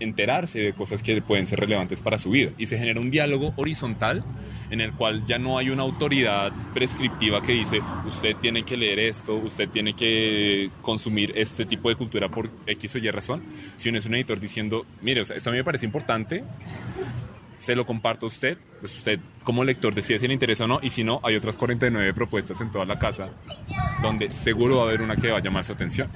enterarse 0.03 0.59
de 0.59 0.73
cosas 0.73 1.03
que 1.03 1.21
pueden 1.21 1.47
ser 1.47 1.59
relevantes 1.59 2.01
para 2.01 2.17
su 2.17 2.31
vida. 2.31 2.51
Y 2.57 2.67
se 2.67 2.77
genera 2.77 2.99
un 2.99 3.11
diálogo 3.11 3.53
horizontal 3.55 4.23
en 4.69 4.81
el 4.81 4.93
cual 4.93 5.25
ya 5.25 5.39
no 5.39 5.57
hay 5.57 5.69
una 5.69 5.83
autoridad 5.83 6.51
prescriptiva 6.73 7.41
que 7.41 7.53
dice, 7.53 7.81
usted 8.07 8.35
tiene 8.37 8.63
que 8.63 8.77
leer 8.77 8.99
esto, 8.99 9.35
usted 9.35 9.69
tiene 9.69 9.93
que 9.93 10.69
consumir 10.81 11.33
este 11.35 11.65
tipo 11.65 11.89
de 11.89 11.95
cultura 11.95 12.29
por 12.29 12.49
X 12.65 12.95
o 12.95 12.97
Y 12.97 13.09
razón, 13.11 13.43
sino 13.75 13.97
es 13.97 14.05
un 14.05 14.15
editor 14.15 14.39
diciendo, 14.39 14.85
mire, 15.01 15.21
esto 15.21 15.49
a 15.49 15.51
mí 15.51 15.57
me 15.57 15.63
parece 15.63 15.85
importante, 15.85 16.43
se 17.57 17.75
lo 17.75 17.85
comparto 17.85 18.25
a 18.25 18.27
usted, 18.27 18.57
pues 18.79 18.97
usted 18.97 19.19
como 19.43 19.63
lector 19.63 19.93
decide 19.93 20.17
si 20.17 20.27
le 20.27 20.33
interesa 20.33 20.65
o 20.65 20.67
no, 20.67 20.79
y 20.81 20.89
si 20.89 21.03
no, 21.03 21.19
hay 21.23 21.35
otras 21.35 21.55
49 21.55 22.13
propuestas 22.13 22.59
en 22.59 22.71
toda 22.71 22.85
la 22.85 22.97
casa 22.97 23.31
donde 24.01 24.31
seguro 24.31 24.77
va 24.77 24.83
a 24.83 24.85
haber 24.87 25.01
una 25.01 25.15
que 25.15 25.29
va 25.29 25.37
a 25.37 25.41
llamar 25.41 25.63
su 25.63 25.73
atención. 25.73 26.09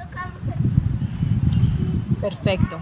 Perfecto. 2.20 2.80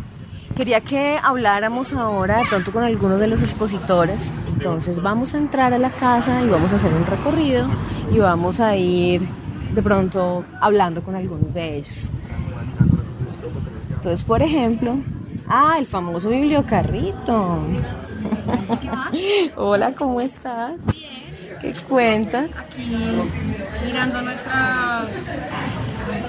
Quería 0.56 0.82
que 0.82 1.18
habláramos 1.22 1.94
ahora 1.94 2.38
de 2.38 2.46
pronto 2.46 2.72
con 2.72 2.84
algunos 2.84 3.20
de 3.20 3.28
los 3.28 3.42
expositores. 3.42 4.32
Entonces 4.54 5.02
vamos 5.02 5.34
a 5.34 5.38
entrar 5.38 5.74
a 5.74 5.80
la 5.80 5.90
casa 5.90 6.44
y 6.44 6.50
vamos 6.50 6.72
a 6.74 6.76
hacer 6.76 6.94
un 6.94 7.06
recorrido 7.06 7.68
y 8.12 8.20
vamos 8.20 8.60
a 8.60 8.76
ir 8.76 9.28
de 9.74 9.82
pronto 9.82 10.46
hablando 10.62 11.02
con 11.02 11.16
algunos 11.16 11.54
de 11.56 11.78
ellos. 11.78 12.10
Entonces, 13.96 14.24
por 14.24 14.44
ejemplo, 14.44 14.98
ah, 15.48 15.76
el 15.80 15.88
famoso 15.88 16.30
bibliocarrito. 16.30 17.58
Hola, 19.56 19.96
¿cómo 19.96 20.22
estás? 20.22 20.76
¿Qué 21.62 21.74
cuentas? 21.90 22.50
Aquí 22.56 22.96
mirando 23.86 24.22
nuestra, 24.22 25.06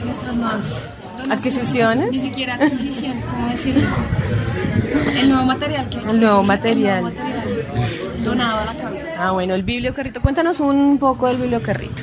nuestras 0.02 0.36
nuevas 0.36 1.03
¿Adquisiciones? 1.30 2.10
Ni 2.12 2.18
siquiera 2.20 2.54
adquisición, 2.54 3.20
¿cómo 3.20 3.48
decirlo? 3.48 3.88
El 5.16 5.28
nuevo 5.30 5.44
material 5.46 5.88
que 5.88 5.98
El 5.98 6.20
nuevo 6.20 6.42
material. 6.42 6.96
el 6.98 7.02
nuevo 7.02 7.10
material 7.10 8.24
donado 8.24 8.60
a 8.60 8.64
la 8.64 8.74
causa. 8.74 9.06
Ah, 9.18 9.30
bueno, 9.32 9.54
el 9.54 9.62
bibliocarrito. 9.62 10.20
Cuéntanos 10.22 10.60
un 10.60 10.98
poco 10.98 11.26
del 11.28 11.36
bibliocarrito. 11.36 12.02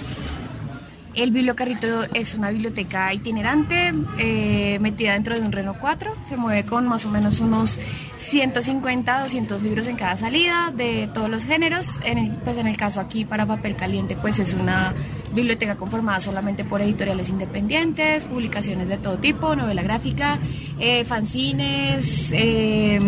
El 1.13 1.31
bibliocarrito 1.31 2.03
es 2.13 2.35
una 2.35 2.51
biblioteca 2.51 3.13
itinerante 3.13 3.91
eh, 4.17 4.77
metida 4.79 5.13
dentro 5.13 5.35
de 5.35 5.41
un 5.41 5.51
Renault 5.51 5.77
4. 5.79 6.13
Se 6.25 6.37
mueve 6.37 6.65
con 6.65 6.87
más 6.87 7.05
o 7.05 7.09
menos 7.09 7.39
unos 7.41 7.79
150, 8.21 9.21
200 9.23 9.61
libros 9.63 9.87
en 9.87 9.95
cada 9.95 10.15
salida 10.15 10.71
de 10.75 11.09
todos 11.13 11.29
los 11.29 11.43
géneros. 11.43 11.99
En 12.03 12.17
el, 12.17 12.31
pues 12.31 12.57
en 12.57 12.67
el 12.67 12.77
caso 12.77 12.99
aquí 12.99 13.25
para 13.25 13.45
papel 13.45 13.75
caliente, 13.75 14.15
pues 14.15 14.39
es 14.39 14.53
una 14.53 14.93
biblioteca 15.33 15.75
conformada 15.75 16.19
solamente 16.19 16.63
por 16.63 16.81
editoriales 16.81 17.29
independientes, 17.29 18.25
publicaciones 18.25 18.87
de 18.87 18.97
todo 18.97 19.17
tipo, 19.17 19.55
novela 19.55 19.81
gráfica, 19.81 20.39
eh, 20.79 21.03
fanzines, 21.05 22.31
eh, 22.31 22.99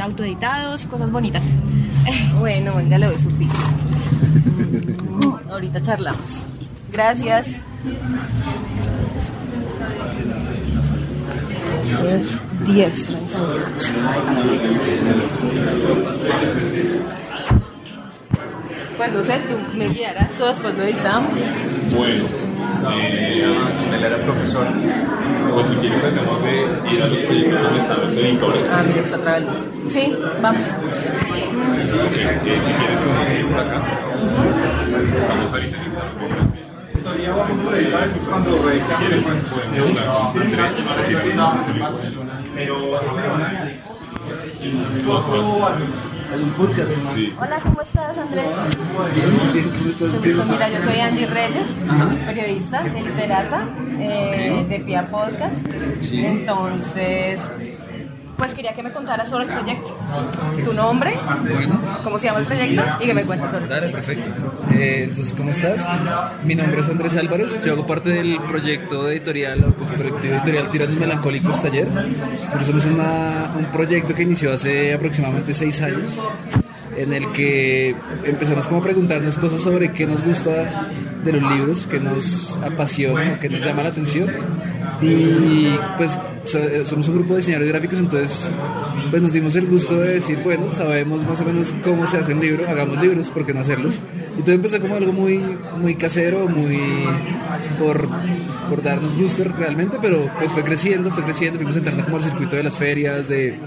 autoeditados, 0.00 0.84
cosas 0.86 1.10
bonitas. 1.10 1.42
Bueno, 2.38 2.74
venga, 2.76 2.96
le 2.96 3.06
doy 3.06 3.18
su 3.18 3.30
pico. 3.32 3.52
Mm, 5.20 5.50
Ahorita 5.50 5.82
charlamos. 5.82 6.46
Gracias. 6.92 7.56
Entonces, 11.90 12.40
10, 12.72 13.06
38. 13.06 13.18
Pues 18.96 19.12
no 19.12 19.22
sé, 19.22 19.38
tú 19.48 19.56
me 19.78 19.88
guiarás 19.88 20.40
o 20.40 20.46
después 20.46 20.76
lo 20.76 20.82
editamos. 20.82 21.32
Bueno, 21.94 22.24
eh, 23.00 23.56
él 23.94 24.04
era 24.04 24.16
profesor. 24.18 24.66
Pues 25.54 25.66
si 25.68 25.74
quieres 25.76 26.04
hacemos 26.04 26.42
de 26.42 26.62
ir 26.92 27.02
a 27.02 27.06
los 27.06 27.18
proyectos 27.20 27.62
donde 27.62 27.80
están 27.80 28.00
los 28.02 28.12
editores. 28.16 28.68
Ah, 28.70 28.82
mira, 28.86 29.00
está 29.00 29.16
otra 29.16 29.38
vez. 29.38 29.44
Sí, 29.88 30.14
vamos. 30.42 30.66
Ok, 30.68 32.16
eh, 32.16 32.60
si 32.64 32.72
quieres 32.72 33.00
podemos 33.00 33.26
seguir 33.26 33.46
por 33.48 33.60
acá. 33.60 33.82
Vamos 35.28 35.52
ahorita 35.52 35.78
a 35.78 35.80
iniciar. 35.84 36.08
Si 36.92 36.98
quieres 38.94 39.24
podemos 39.24 39.96
hablar 39.96 40.72
con 42.14 42.37
Andrés. 42.58 43.78
Hay 46.30 46.42
un 46.42 46.50
podcast. 46.50 46.90
Sí. 47.14 47.34
Hola, 47.40 47.58
¿cómo 47.62 47.80
estás, 47.80 48.18
Andrés? 48.18 48.46
Bien, 49.14 49.52
bien, 49.52 49.70
¿cómo 49.70 49.90
estás? 49.90 50.14
Mucho 50.14 50.36
gusto. 50.36 50.44
Mira, 50.52 50.68
yo 50.68 50.82
soy 50.82 51.00
Angie 51.00 51.26
Reyes, 51.26 51.68
periodista 52.26 52.82
de 52.82 53.00
Literata, 53.02 53.64
eh, 53.98 54.66
de 54.68 54.80
Pia 54.80 55.06
Podcast. 55.06 55.66
Sí. 56.00 56.24
Entonces, 56.24 57.50
pues 58.36 58.54
quería 58.54 58.74
que 58.74 58.82
me 58.82 58.92
contaras 58.92 59.30
sobre 59.30 59.44
el 59.44 59.50
proyecto. 59.52 59.96
Tu 60.64 60.72
nombre, 60.74 61.14
cómo 62.04 62.18
se 62.18 62.26
llama 62.26 62.40
el 62.40 62.46
proyecto 62.46 62.82
y 63.00 63.06
que 63.06 63.14
me 63.14 63.22
cuentes 63.24 63.50
sobre 63.50 63.64
el 63.64 63.70
Dale, 63.70 63.88
proyecto. 63.92 64.24
perfecto. 64.24 64.57
Eh, 64.72 65.04
entonces, 65.04 65.34
¿cómo 65.34 65.50
estás? 65.50 65.86
Mi 66.44 66.54
nombre 66.54 66.80
es 66.80 66.88
Andrés 66.88 67.16
Álvarez, 67.16 67.60
yo 67.64 67.72
hago 67.72 67.86
parte 67.86 68.10
del 68.10 68.38
proyecto 68.42 69.04
de 69.04 69.16
editorial, 69.16 69.74
pues 69.76 69.90
colectivo 69.90 70.34
editorial 70.34 70.70
Tiranos 70.70 70.96
Melancólicos 70.96 71.62
Taller. 71.62 71.88
Pero 72.52 72.64
somos 72.64 72.84
un 72.84 73.66
proyecto 73.72 74.14
que 74.14 74.22
inició 74.22 74.52
hace 74.52 74.94
aproximadamente 74.94 75.54
seis 75.54 75.80
años, 75.80 76.20
en 76.96 77.12
el 77.12 77.32
que 77.32 77.94
empezamos 78.24 78.66
como 78.66 78.80
a 78.80 78.84
preguntarnos 78.84 79.36
cosas 79.36 79.60
sobre 79.60 79.90
qué 79.90 80.06
nos 80.06 80.22
gusta 80.24 80.90
de 81.24 81.32
los 81.32 81.52
libros, 81.52 81.86
qué 81.86 82.00
nos 82.00 82.58
apasiona, 82.58 83.38
qué 83.38 83.48
nos 83.48 83.60
llama 83.64 83.82
la 83.82 83.88
atención. 83.88 84.28
Y 85.00 85.68
pues 85.96 86.18
eh, 86.54 86.82
somos 86.84 87.08
un 87.08 87.16
grupo 87.16 87.34
de 87.34 87.40
diseñadores 87.40 87.72
gráficos, 87.72 87.98
entonces 87.98 88.52
pues 89.10 89.22
nos 89.22 89.32
dimos 89.32 89.54
el 89.54 89.66
gusto 89.66 90.00
de 90.00 90.14
decir, 90.14 90.38
bueno, 90.42 90.70
sabemos 90.70 91.22
más 91.24 91.40
o 91.40 91.44
menos 91.44 91.74
cómo 91.84 92.06
se 92.06 92.16
hace 92.16 92.34
un 92.34 92.40
libro, 92.40 92.68
hagamos 92.68 93.00
libros, 93.00 93.28
¿por 93.28 93.46
qué 93.46 93.54
no 93.54 93.60
hacerlos? 93.60 94.02
Y 94.38 94.42
todo 94.42 94.54
empezó 94.54 94.80
como 94.80 94.94
algo 94.94 95.12
muy, 95.12 95.40
muy 95.80 95.94
casero, 95.96 96.48
muy 96.48 96.78
por, 97.78 98.08
por 98.68 98.82
darnos 98.82 99.16
gusto 99.16 99.44
realmente, 99.44 99.98
pero 100.00 100.30
pues 100.38 100.52
fue 100.52 100.62
creciendo, 100.62 101.10
fue 101.10 101.24
creciendo, 101.24 101.58
fuimos 101.58 101.76
entrando 101.76 102.04
como 102.04 102.16
al 102.18 102.22
circuito 102.22 102.56
de 102.56 102.62
las 102.62 102.76
ferias, 102.76 103.28
de 103.28 103.58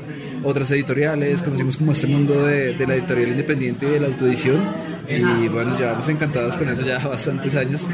otras 0.44 0.72
editoriales, 0.72 1.42
conocimos 1.42 1.78
como 1.78 1.92
este 1.92 2.08
mundo 2.08 2.46
de, 2.46 2.74
de 2.74 2.88
la 2.88 2.96
editorial 2.96 3.30
independiente 3.30 3.86
y 3.86 3.90
de 3.92 4.00
la 4.00 4.08
autoedición 4.08 4.62
y 5.18 5.48
bueno, 5.48 5.78
llevamos 5.78 6.08
encantados 6.10 6.56
con 6.56 6.70
eso 6.70 6.82
ya 6.84 6.98
bastantes 7.08 7.56
años. 7.56 7.88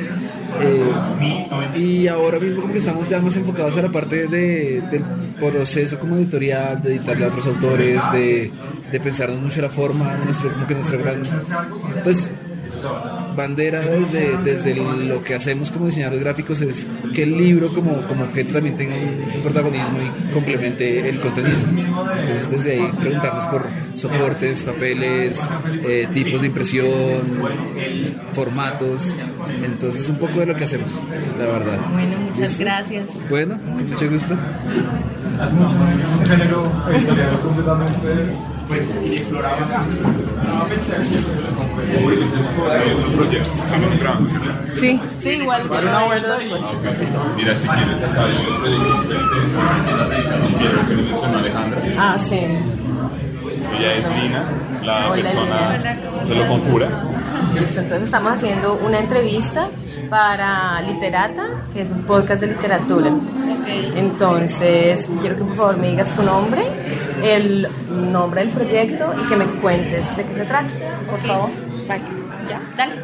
Eh, 0.62 1.80
y 1.80 2.08
ahora 2.08 2.40
mismo 2.40 2.62
como 2.62 2.74
que 2.74 2.80
estamos 2.80 3.08
ya 3.10 3.20
más 3.22 3.36
enfocados 3.36 3.78
a 3.78 3.82
la 3.82 3.92
parte 3.92 4.28
de, 4.28 4.82
del 4.82 5.04
proceso 5.40 6.00
como 6.00 6.16
editorial, 6.16 6.82
de 6.82 6.96
editarle 6.96 7.26
a 7.26 7.28
otros 7.30 7.48
autores, 7.48 8.02
de, 8.12 8.52
de 8.92 9.00
pensarnos 9.00 9.40
mucho 9.40 9.62
la 9.62 9.70
forma, 9.70 10.18
nuestro, 10.18 10.52
como 10.52 10.68
que 10.68 10.76
nuestro 10.76 11.00
gran, 11.00 11.22
pues 12.04 12.32
bandera 13.36 13.82
desde, 13.82 14.38
desde 14.38 14.76
lo 14.76 15.24
que 15.24 15.36
hacemos 15.36 15.72
como 15.72 15.86
diseñadores 15.86 16.22
gráficos 16.22 16.62
es 16.62 16.88
que 17.14 17.24
el 17.24 17.38
libro 17.38 17.70
como, 17.74 18.02
como 18.08 18.24
objeto 18.24 18.54
también 18.54 18.76
tenga 18.76 18.96
un, 18.96 19.42
protagonismo 19.42 20.00
y 20.02 20.34
complemente 20.34 21.08
el 21.08 21.20
contenido. 21.20 21.58
Entonces 21.70 22.50
desde 22.50 22.72
ahí 22.74 22.92
preguntarnos 23.00 23.46
por 23.46 23.66
soportes, 23.96 24.64
papeles, 24.64 25.40
eh, 25.84 26.08
tipos 26.14 26.42
de 26.42 26.48
impresión, 26.48 27.22
formatos. 28.34 29.14
Entonces 29.64 30.10
un 30.10 30.18
poco 30.18 30.40
de 30.40 30.48
lo 30.48 30.56
que 30.56 30.64
hacemos, 30.64 30.92
la 31.38 31.46
verdad. 31.46 31.80
Bueno, 31.94 32.18
muchas 32.20 32.58
gracias. 32.58 33.10
Bueno, 33.30 33.58
con 33.60 33.90
mucho 33.90 34.10
gusto. 34.10 34.36
Un 35.40 36.26
género 36.26 36.72
editorial 36.90 37.40
completamente 37.44 38.36
pues 38.68 39.00
inexplorado. 39.04 39.58
Estamos 43.64 44.00
grabando, 44.00 44.30
¿cierto? 44.30 44.50
Sí, 44.74 45.02
sí, 45.20 45.30
igual. 45.30 45.70
una 45.70 46.04
vuelta 46.06 46.38
y 46.42 46.46
Mira, 47.38 47.58
si 47.58 47.68
quieres, 47.68 48.04
acá 48.04 48.26
hay 48.26 48.36
un 48.36 48.60
proyecto 48.60 48.90
interesante. 49.22 50.58
Vieron 50.60 50.86
que 50.86 50.96
nos 50.96 51.06
mencionó 51.06 51.38
Alejandra. 51.38 51.82
Ah, 51.98 52.18
sí. 52.20 52.36
Ella 53.80 53.92
es 53.92 54.24
Lina, 54.24 54.44
la 54.84 55.14
persona 55.14 55.98
que 56.26 56.36
lo 56.36 56.48
conjura. 56.48 56.88
Listo, 57.54 57.80
entonces 57.80 58.04
estamos 58.04 58.34
haciendo 58.34 58.76
una 58.76 59.00
entrevista 59.00 59.68
para 60.10 60.82
Literata, 60.82 61.48
que 61.74 61.82
es 61.82 61.92
un 61.92 62.04
podcast 62.04 62.42
de 62.42 62.48
literatura. 62.48 63.12
Entonces, 63.96 65.08
quiero 65.22 65.38
que 65.38 65.44
por 65.44 65.56
favor 65.56 65.78
me 65.80 65.90
digas 65.90 66.16
tu 66.16 66.24
nombre, 66.24 66.62
el 67.24 67.68
nombre 68.12 68.42
del 68.46 68.54
proyecto 68.54 69.14
y 69.24 69.28
que 69.28 69.36
me 69.36 69.46
cuentes 69.46 70.16
de 70.16 70.24
qué 70.24 70.34
se 70.34 70.46
trata, 70.46 70.68
por 71.10 71.20
favor. 71.22 71.50
Vale, 71.88 72.02
ya, 72.50 72.62
dale. 72.76 72.96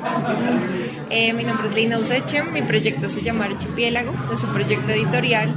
Eh, 1.10 1.34
mi 1.34 1.44
nombre 1.44 1.68
es 1.70 1.76
Lina 1.76 2.00
Useche, 2.00 2.44
mi 2.44 2.62
proyecto 2.64 3.08
se 3.08 3.22
llama 3.22 3.46
Archipiélago, 3.46 4.14
es 4.34 4.44
un 4.44 4.52
proyecto 4.52 4.92
editorial 4.92 5.54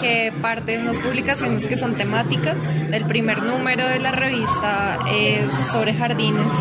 que 0.00 0.32
parte 0.42 0.72
de 0.72 0.78
unas 0.78 0.98
publicaciones 0.98 1.66
que 1.66 1.76
son 1.76 1.94
temáticas. 1.94 2.56
El 2.92 3.04
primer 3.04 3.42
número 3.42 3.86
de 3.88 4.00
la 4.00 4.10
revista 4.10 4.98
es 5.12 5.46
sobre 5.70 5.94
jardines 5.94 6.52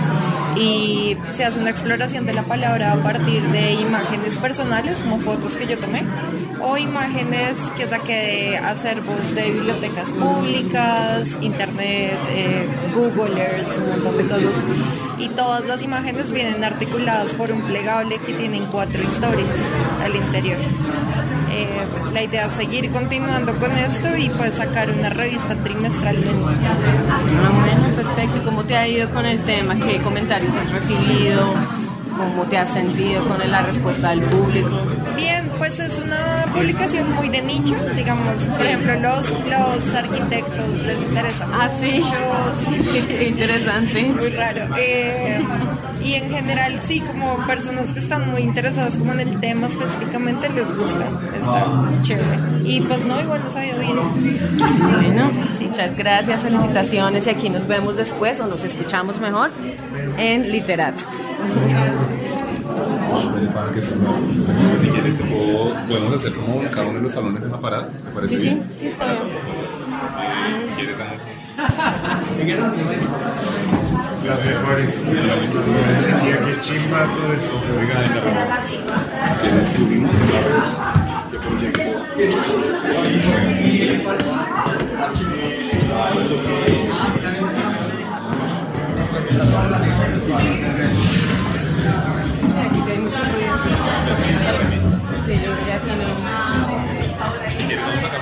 y 0.55 1.17
se 1.33 1.45
hace 1.45 1.59
una 1.59 1.69
exploración 1.69 2.25
de 2.25 2.33
la 2.33 2.43
palabra 2.43 2.93
a 2.93 2.97
partir 2.97 3.41
de 3.43 3.73
imágenes 3.73 4.37
personales, 4.37 4.99
como 4.99 5.19
fotos 5.19 5.55
que 5.55 5.67
yo 5.67 5.77
tomé, 5.77 6.03
o 6.61 6.77
imágenes 6.77 7.57
que 7.77 7.87
saqué 7.87 8.13
de 8.13 8.57
acervos 8.57 9.33
de 9.35 9.51
bibliotecas 9.51 10.11
públicas, 10.11 11.37
internet, 11.41 12.17
eh, 12.29 12.67
Google 12.93 13.41
Earth, 13.41 13.77
un 13.77 13.89
montón 13.89 14.17
de 14.17 14.23
cosas. 14.23 15.08
Y 15.19 15.27
todas 15.29 15.65
las 15.65 15.81
imágenes 15.81 16.31
vienen 16.31 16.63
articuladas 16.63 17.33
por 17.33 17.51
un 17.51 17.61
plegable 17.61 18.17
que 18.25 18.33
tienen 18.33 18.65
cuatro 18.67 19.03
historias 19.03 19.55
al 20.01 20.15
interior. 20.15 20.57
Eh, 21.51 21.67
la 22.13 22.23
idea 22.23 22.45
es 22.45 22.53
seguir 22.53 22.89
continuando 22.91 23.53
con 23.57 23.75
esto 23.77 24.15
y 24.15 24.29
pues 24.29 24.53
sacar 24.53 24.89
una 24.89 25.09
revista 25.09 25.55
trimestralmente. 25.63 26.29
Ah, 26.31 27.51
bueno, 27.53 27.95
perfecto. 27.95 28.37
¿Y 28.37 28.41
cómo 28.41 28.63
te 28.63 28.77
ha 28.77 28.87
ido 28.87 29.09
con 29.09 29.25
el 29.25 29.39
tema? 29.41 29.75
¿Qué 29.75 30.01
comentarios 30.01 30.53
has 30.55 30.71
recibido? 30.71 31.53
¿Cómo 32.17 32.43
te 32.43 32.57
has 32.57 32.69
sentido 32.69 33.23
con 33.25 33.37
la 33.49 33.61
respuesta 33.61 34.11
del 34.11 34.21
público? 34.21 34.69
Pues 35.59 35.77
es 35.79 35.99
una 35.99 36.45
publicación 36.53 37.13
muy 37.15 37.29
de 37.29 37.41
nicho, 37.41 37.75
digamos, 37.95 38.37
por 38.57 38.65
ejemplo, 38.65 38.95
los, 39.01 39.29
los 39.29 39.93
arquitectos 39.93 40.69
les 40.85 40.99
interesa 41.01 41.47
Ah, 41.53 41.69
sí. 41.79 42.01
mucho, 42.01 42.97
interesante. 43.23 44.03
muy 44.03 44.29
raro. 44.29 44.61
Eh, 44.79 45.41
y 46.01 46.13
en 46.13 46.29
general, 46.29 46.79
sí, 46.87 47.01
como 47.01 47.37
personas 47.45 47.91
que 47.91 47.99
están 47.99 48.31
muy 48.31 48.41
interesadas 48.43 48.97
como 48.97 49.11
en 49.11 49.19
el 49.19 49.39
tema 49.41 49.67
específicamente 49.67 50.47
les 50.49 50.75
gusta, 50.75 51.05
está 51.37 51.65
chévere. 52.03 52.39
Y 52.63 52.79
pues 52.81 53.05
no, 53.05 53.19
igual 53.19 53.43
nos 53.43 53.55
ha 53.57 53.65
ido 53.65 53.79
bien. 53.79 53.95
Bueno, 53.97 55.31
muchas 55.59 55.95
gracias, 55.97 56.41
felicitaciones 56.41 57.27
y 57.27 57.29
aquí 57.29 57.49
nos 57.49 57.67
vemos 57.67 57.97
después 57.97 58.39
o 58.39 58.47
nos 58.47 58.63
escuchamos 58.63 59.19
mejor 59.19 59.51
en 60.17 60.49
Literato. 60.51 61.03
Para 63.47 63.71
que 63.71 63.81
se 63.81 63.89
Si 63.89 64.87
quieres, 64.89 65.17
te 65.17 65.23
puedo, 65.23 65.73
podemos 65.87 66.13
hacer 66.13 66.33
como 66.33 66.61
cada 66.71 66.87
uno 66.87 66.95
de 66.97 67.01
los 67.01 67.11
salones 67.11 67.43
en 67.43 67.51
la 67.51 67.57
parada. 67.59 67.87
¿Te 67.89 68.09
parece 68.13 68.37
Sí, 68.37 68.43
sí, 68.43 68.49
bien? 68.49 68.63
sí, 68.77 68.87
está 68.87 69.05
bien. 69.05 69.19
Si 70.65 70.71
quieres, 70.75 70.97
damos 70.97 71.19
Las 74.25 74.45
mejores. 74.45 75.03
Aquí 76.15 76.61
chimba 76.61 77.05
todo 77.05 77.33
esto. 77.33 77.55
Oiga, 77.79 78.05
en 78.05 78.15
la 78.15 78.21
parada. 78.23 78.61
Si 78.67 78.77
quieres, 79.41 79.67
subimos. 79.75 80.11
¿Qué 81.31 81.37
proyecto? 81.37 81.89
Mucho 93.09 93.23
ruido. 93.23 93.57
Sí, 95.25 95.33
yo 95.43 95.51
creo 95.63 95.81
que. 95.81 95.89
Si 97.57 97.63
a 97.73 98.01
sacar 98.01 98.21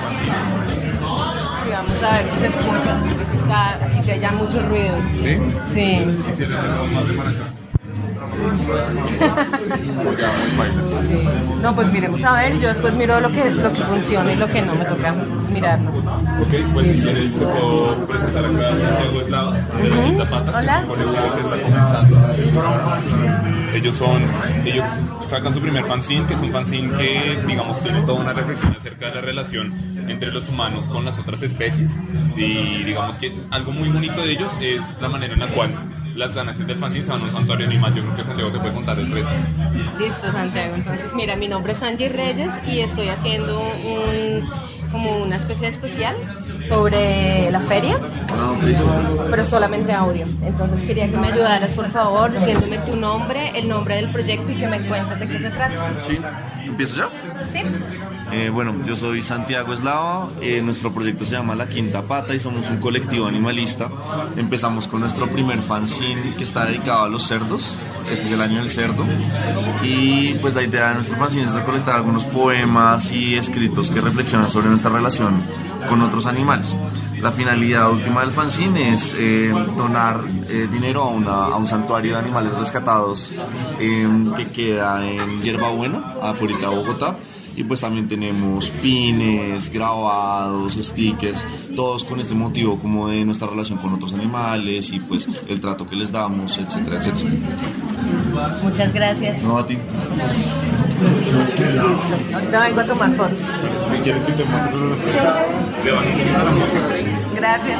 Sí, 1.62 1.70
vamos 1.70 2.02
a 2.02 2.04
ver 2.16 2.26
si 2.26 2.36
se 2.38 2.46
escucha. 2.46 2.92
Porque 3.06 3.24
sí 3.26 3.36
está, 3.36 3.74
aquí 3.74 4.02
sí 4.02 4.10
hay 4.12 4.20
ya 4.20 4.32
mucho 4.32 4.62
ruido. 4.62 4.96
¿Sí? 5.18 5.38
Sí. 5.62 6.06
Quisiera 6.26 6.58
hacer 6.58 6.90
más 6.90 7.06
de 7.06 7.14
para 7.14 7.30
acá. 7.30 7.57
Porque. 10.04 10.24
No, 11.62 11.74
pues 11.74 11.92
miremos 11.92 12.24
a 12.24 12.32
ver 12.34 12.54
y 12.54 12.60
yo 12.60 12.68
después 12.68 12.94
miro 12.94 13.20
lo 13.20 13.30
que, 13.30 13.50
lo 13.50 13.72
que 13.72 13.80
funciona 13.82 14.32
y 14.32 14.36
lo 14.36 14.48
que 14.48 14.62
no 14.62 14.74
me 14.74 14.84
toca 14.84 15.14
mirarlo. 15.52 15.90
Ok, 15.90 16.72
pues 16.72 16.96
si 16.96 17.02
quieres 17.02 17.34
te 17.34 17.44
puedo 17.44 18.06
presentar 18.06 18.44
acá 18.44 18.68
a 18.68 18.78
Santiago 18.78 19.20
Eslava, 19.20 19.52
de 19.52 19.88
la 19.88 20.04
Quinta 20.04 20.24
Pata, 20.30 20.58
Hola. 20.58 20.84
que 21.34 21.40
está 21.40 21.62
comenzando. 21.62 22.16
Ellos 23.74 23.96
son, 23.96 24.24
ellos 24.64 24.86
sacan 25.28 25.52
su 25.52 25.60
primer 25.60 25.84
fanzine, 25.84 26.26
que 26.26 26.34
es 26.34 26.40
un 26.40 26.50
fanzine 26.50 26.96
que, 26.96 27.38
digamos, 27.46 27.80
tiene 27.80 28.00
toda 28.02 28.20
una 28.20 28.32
reflexión 28.32 28.74
acerca 28.76 29.08
de 29.08 29.16
la 29.16 29.20
relación 29.20 29.74
entre 30.08 30.32
los 30.32 30.48
humanos 30.48 30.86
con 30.86 31.04
las 31.04 31.18
otras 31.18 31.42
especies. 31.42 31.98
Y 32.36 32.84
digamos 32.84 33.18
que 33.18 33.36
algo 33.50 33.72
muy 33.72 33.88
bonito 33.88 34.22
de 34.22 34.32
ellos 34.32 34.56
es 34.60 34.94
la 35.00 35.08
manera 35.08 35.34
en 35.34 35.40
la 35.40 35.48
cual 35.48 35.74
las 36.18 36.34
ganancias 36.34 36.66
del 36.66 36.78
fanzine 36.78 37.04
se 37.04 37.10
van 37.12 37.22
a 37.22 37.24
un 37.24 37.32
santuario 37.32 37.66
animal. 37.66 37.94
Yo 37.94 38.02
creo 38.02 38.16
que 38.16 38.24
Santiago 38.24 38.50
te 38.50 38.58
puede 38.58 38.74
contar 38.74 38.98
el 38.98 39.10
resto. 39.10 39.32
Listo, 39.98 40.32
Santiago. 40.32 40.74
Entonces, 40.74 41.14
mira, 41.14 41.36
mi 41.36 41.48
nombre 41.48 41.72
es 41.72 41.82
Angie 41.82 42.08
Reyes 42.08 42.58
y 42.66 42.80
estoy 42.80 43.08
haciendo 43.08 43.60
un 43.60 44.42
como 44.90 45.18
una 45.18 45.36
especie 45.36 45.68
especial 45.68 46.16
sobre 46.66 47.50
la 47.50 47.60
feria, 47.60 47.98
pero 49.30 49.44
solamente 49.44 49.92
audio. 49.92 50.26
Entonces 50.42 50.82
quería 50.82 51.10
que 51.10 51.16
me 51.16 51.28
ayudaras, 51.28 51.72
por 51.72 51.90
favor, 51.90 52.32
diciéndome 52.32 52.78
tu 52.78 52.96
nombre, 52.96 53.52
el 53.54 53.68
nombre 53.68 53.96
del 53.96 54.08
proyecto 54.08 54.50
y 54.50 54.54
que 54.56 54.66
me 54.66 54.80
cuentes 54.80 55.18
de 55.18 55.28
qué 55.28 55.38
se 55.38 55.50
trata. 55.50 55.94
Sí, 55.98 56.18
¿empiezo 56.64 56.96
ya? 56.96 57.08
¿Sí? 57.46 57.62
Eh, 58.30 58.50
bueno, 58.50 58.84
yo 58.84 58.94
soy 58.94 59.22
Santiago 59.22 59.72
Eslava, 59.72 60.28
eh, 60.42 60.60
nuestro 60.62 60.92
proyecto 60.92 61.24
se 61.24 61.32
llama 61.32 61.54
La 61.54 61.68
Quinta 61.68 62.02
Pata 62.02 62.34
y 62.34 62.38
somos 62.38 62.68
un 62.68 62.76
colectivo 62.78 63.26
animalista. 63.26 63.90
Empezamos 64.36 64.86
con 64.86 65.00
nuestro 65.00 65.28
primer 65.28 65.62
fanzine 65.62 66.34
que 66.36 66.44
está 66.44 66.66
dedicado 66.66 67.04
a 67.04 67.08
los 67.08 67.26
cerdos, 67.26 67.74
este 68.10 68.26
es 68.26 68.32
el 68.32 68.42
año 68.42 68.58
del 68.58 68.70
cerdo, 68.70 69.06
y 69.82 70.34
pues 70.34 70.54
la 70.54 70.62
idea 70.62 70.88
de 70.88 70.96
nuestro 70.96 71.16
fanzine 71.16 71.44
es 71.44 71.52
recolectar 71.52 71.96
algunos 71.96 72.24
poemas 72.24 73.10
y 73.12 73.34
escritos 73.36 73.90
que 73.90 74.00
reflexionan 74.00 74.50
sobre 74.50 74.68
nuestra 74.68 74.90
relación 74.90 75.40
con 75.88 76.02
otros 76.02 76.26
animales. 76.26 76.76
La 77.20 77.32
finalidad 77.32 77.90
última 77.90 78.20
del 78.20 78.30
fanzine 78.30 78.92
es 78.92 79.16
eh, 79.18 79.52
donar 79.76 80.20
dinero 80.70 81.02
a, 81.02 81.56
un 81.56 81.66
santuario 81.66 82.12
de 82.12 82.18
animales 82.18 82.52
rescatados 82.56 83.32
eh, 83.80 84.06
que 84.36 84.48
queda 84.48 85.04
en 85.04 85.42
Yerbabuena, 85.42 86.14
afuera 86.22 86.56
de 86.58 86.66
Bogotá. 86.66 87.16
Y 87.58 87.64
pues 87.64 87.80
también 87.80 88.06
tenemos 88.06 88.70
pines, 88.70 89.72
grabados, 89.72 90.74
stickers, 90.74 91.44
todos 91.74 92.04
con 92.04 92.20
este 92.20 92.36
motivo 92.36 92.78
como 92.78 93.08
de 93.08 93.24
nuestra 93.24 93.48
relación 93.48 93.78
con 93.78 93.92
otros 93.94 94.14
animales 94.14 94.92
y 94.92 95.00
pues 95.00 95.28
el 95.48 95.60
trato 95.60 95.88
que 95.88 95.96
les 95.96 96.12
damos, 96.12 96.56
etcétera, 96.56 96.98
etcétera. 96.98 97.30
Muchas 98.62 98.92
gracias. 98.92 99.42
No 99.42 99.58
a 99.58 99.66
ti. 99.66 99.74
Listo. 99.74 100.52
Ahorita 102.36 102.62
vengo 102.62 102.80
a 102.80 102.84
tomar 102.84 103.12
fotos. 103.16 103.38
Quieres 104.04 104.22
que 104.22 104.32
te 104.32 104.44
muestre 104.44 104.78
Sí. 105.04 105.18
Le 105.84 105.90
van 105.90 106.04
a 106.04 106.10
enseñar 106.12 106.40
a 106.40 106.44
la 106.44 106.50
música. 106.52 106.78
Gracias. 107.34 107.78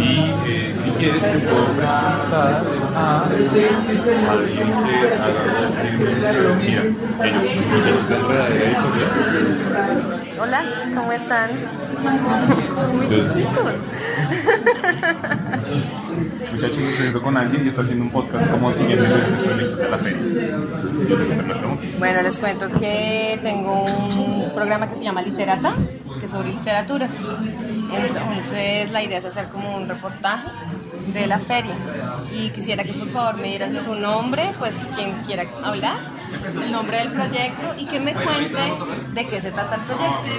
Y 0.00 0.18
eh, 0.46 0.73
quieres, 0.94 1.22
te 1.22 1.38
puedo 1.38 1.66
presentar 1.66 2.62
a 2.94 3.24
alguien 3.24 3.50
que 3.50 3.68
haga 6.26 6.54
Mira, 6.62 6.82
ellos, 6.82 8.08
de 8.08 8.16
enredadera 8.16 8.64
editorial. 8.64 9.10
Hola, 10.40 10.64
¿cómo 10.94 11.12
están? 11.12 11.50
Son 12.76 12.96
muy 12.96 13.08
chiquitos. 13.08 13.74
Muchachos, 16.52 16.78
estoy 16.78 17.20
con 17.20 17.36
alguien 17.36 17.66
y 17.66 17.68
está 17.68 17.82
haciendo 17.82 18.04
un 18.04 18.10
podcast 18.10 18.50
como 18.50 18.72
siguiendo 18.72 19.04
los 19.04 19.12
proyectos 19.12 19.78
de 19.78 19.88
la 19.88 19.98
feria. 19.98 20.20
Entonces, 20.20 21.08
yo 21.08 21.16
te 21.16 21.22
hacer 21.22 21.46
las 21.46 21.58
preguntas. 21.58 21.98
Bueno, 21.98 22.22
les 22.22 22.38
cuento 22.38 22.70
que 22.78 23.40
tengo 23.42 23.84
un 23.84 24.52
programa 24.54 24.88
que 24.88 24.96
se 24.96 25.04
llama 25.04 25.22
Literata, 25.22 25.74
que 26.24 26.28
sobre 26.28 26.50
literatura. 26.50 27.08
Entonces, 27.92 28.90
la 28.90 29.02
idea 29.02 29.18
es 29.18 29.24
hacer 29.26 29.48
como 29.48 29.76
un 29.76 29.88
reportaje 29.88 30.48
de 31.12 31.26
la 31.26 31.38
feria. 31.38 31.74
Y 32.32 32.48
quisiera 32.50 32.82
que 32.82 32.94
por 32.94 33.10
favor 33.10 33.36
me 33.36 33.48
dieran 33.48 33.74
su 33.74 33.94
nombre, 33.94 34.52
pues 34.58 34.88
quien 34.94 35.12
quiera 35.26 35.44
hablar, 35.62 35.96
el 36.62 36.72
nombre 36.72 36.98
del 36.98 37.12
proyecto 37.12 37.74
y 37.78 37.86
que 37.86 38.00
me 38.00 38.14
cuente 38.14 38.72
de 39.12 39.26
qué 39.26 39.40
se 39.40 39.50
trata 39.52 39.76
el 39.76 39.82
proyecto. 39.82 40.30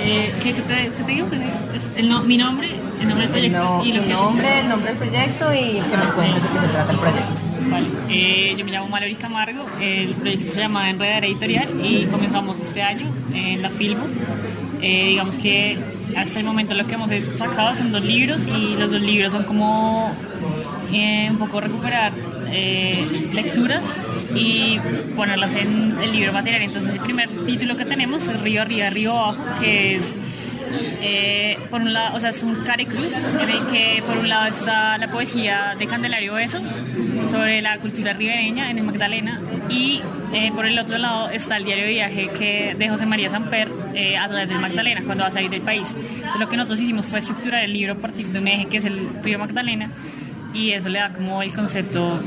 Eh, 0.00 0.34
¿qué, 0.42 0.52
qué 0.54 0.60
te, 0.62 0.74
qué 0.96 1.02
te 1.04 1.12
digo? 1.12 1.30
Que 1.30 1.36
es 1.36 1.96
el 1.96 2.08
no- 2.08 2.22
mi 2.22 2.36
nombre, 2.36 2.68
el 3.00 3.08
nombre 3.08 3.26
del 3.26 3.30
proyecto 3.30 3.58
No, 3.78 3.84
y 3.84 3.92
lo 3.92 4.02
que 4.04 4.12
nombre, 4.12 4.60
el 4.60 4.68
nombre 4.68 4.88
del 4.94 4.98
proyecto 5.08 5.54
y 5.54 5.80
que 5.80 5.96
me 5.96 6.04
cuentes 6.14 6.42
de 6.42 6.48
qué 6.50 6.58
se 6.60 6.68
trata 6.68 6.92
el 6.92 6.98
proyecto. 6.98 7.40
Vale. 7.70 7.86
Eh, 8.10 8.54
yo 8.58 8.64
me 8.64 8.70
llamo 8.72 8.88
Mallory 8.88 9.14
Camargo, 9.14 9.64
el 9.80 10.08
proyecto 10.14 10.52
se 10.52 10.60
llama 10.60 10.90
Enredadera 10.90 11.26
Editorial 11.26 11.68
y 11.82 12.04
comenzamos 12.06 12.60
este 12.60 12.82
año 12.82 13.06
en 13.32 13.62
la 13.62 13.70
Filmo. 13.70 14.04
Eh, 14.82 15.06
digamos 15.08 15.36
que 15.38 15.78
hasta 16.16 16.38
el 16.40 16.44
momento 16.44 16.74
lo 16.74 16.86
que 16.86 16.94
hemos 16.94 17.08
sacado 17.36 17.74
son 17.74 17.90
dos 17.92 18.04
libros 18.04 18.42
y 18.48 18.74
los 18.78 18.90
dos 18.90 19.00
libros 19.00 19.32
son 19.32 19.44
como 19.44 20.12
eh, 20.92 21.28
un 21.30 21.38
poco 21.38 21.60
recuperar 21.60 22.12
eh, 22.50 23.28
lecturas 23.32 23.80
y 24.34 24.80
ponerlas 25.16 25.54
en 25.54 25.96
el 26.02 26.12
libro 26.12 26.32
material. 26.32 26.62
Entonces 26.62 26.94
el 26.94 27.00
primer 27.00 27.28
título 27.46 27.76
que 27.76 27.84
tenemos 27.84 28.26
es 28.26 28.40
Río 28.40 28.62
Arriba, 28.62 28.90
Río 28.90 29.12
Abajo, 29.18 29.44
que 29.60 29.96
es 29.96 30.14
eh, 31.00 31.58
por 31.70 31.80
un 31.82 31.92
lado, 31.92 32.16
o 32.16 32.20
sea, 32.20 32.30
es 32.30 32.42
un 32.42 32.56
caricruz 32.64 33.12
en 33.12 33.48
el 33.48 33.66
que 33.66 34.02
por 34.06 34.16
un 34.18 34.28
lado 34.28 34.46
está 34.46 34.98
la 34.98 35.08
poesía 35.08 35.74
de 35.78 35.86
Candelario 35.86 36.34
Beso 36.34 36.60
sobre 37.30 37.62
la 37.62 37.78
cultura 37.78 38.12
ribereña 38.12 38.70
en 38.70 38.78
el 38.78 38.84
Magdalena 38.84 39.40
y 39.68 40.00
eh, 40.32 40.50
por 40.54 40.66
el 40.66 40.78
otro 40.78 40.98
lado 40.98 41.28
está 41.28 41.56
el 41.56 41.64
diario 41.64 41.84
de 41.84 41.90
viaje 41.90 42.28
que 42.38 42.74
de 42.78 42.88
José 42.88 43.06
María 43.06 43.30
Samper 43.30 43.70
eh, 43.94 44.16
a 44.16 44.28
través 44.28 44.48
del 44.48 44.58
Magdalena 44.58 45.02
cuando 45.04 45.22
va 45.22 45.28
a 45.28 45.32
salir 45.32 45.50
del 45.50 45.62
país. 45.62 45.88
Entonces, 45.96 46.40
lo 46.40 46.48
que 46.48 46.56
nosotros 46.56 46.80
hicimos 46.80 47.06
fue 47.06 47.18
estructurar 47.20 47.64
el 47.64 47.72
libro 47.72 47.94
a 47.94 47.96
partir 47.96 48.26
de 48.28 48.38
un 48.38 48.48
eje 48.48 48.66
que 48.66 48.78
es 48.78 48.84
el 48.84 49.08
río 49.22 49.38
Magdalena 49.38 49.90
y 50.52 50.70
eso 50.72 50.88
le 50.88 50.98
da 50.98 51.12
como 51.12 51.42
el 51.42 51.52
concepto 51.52 52.20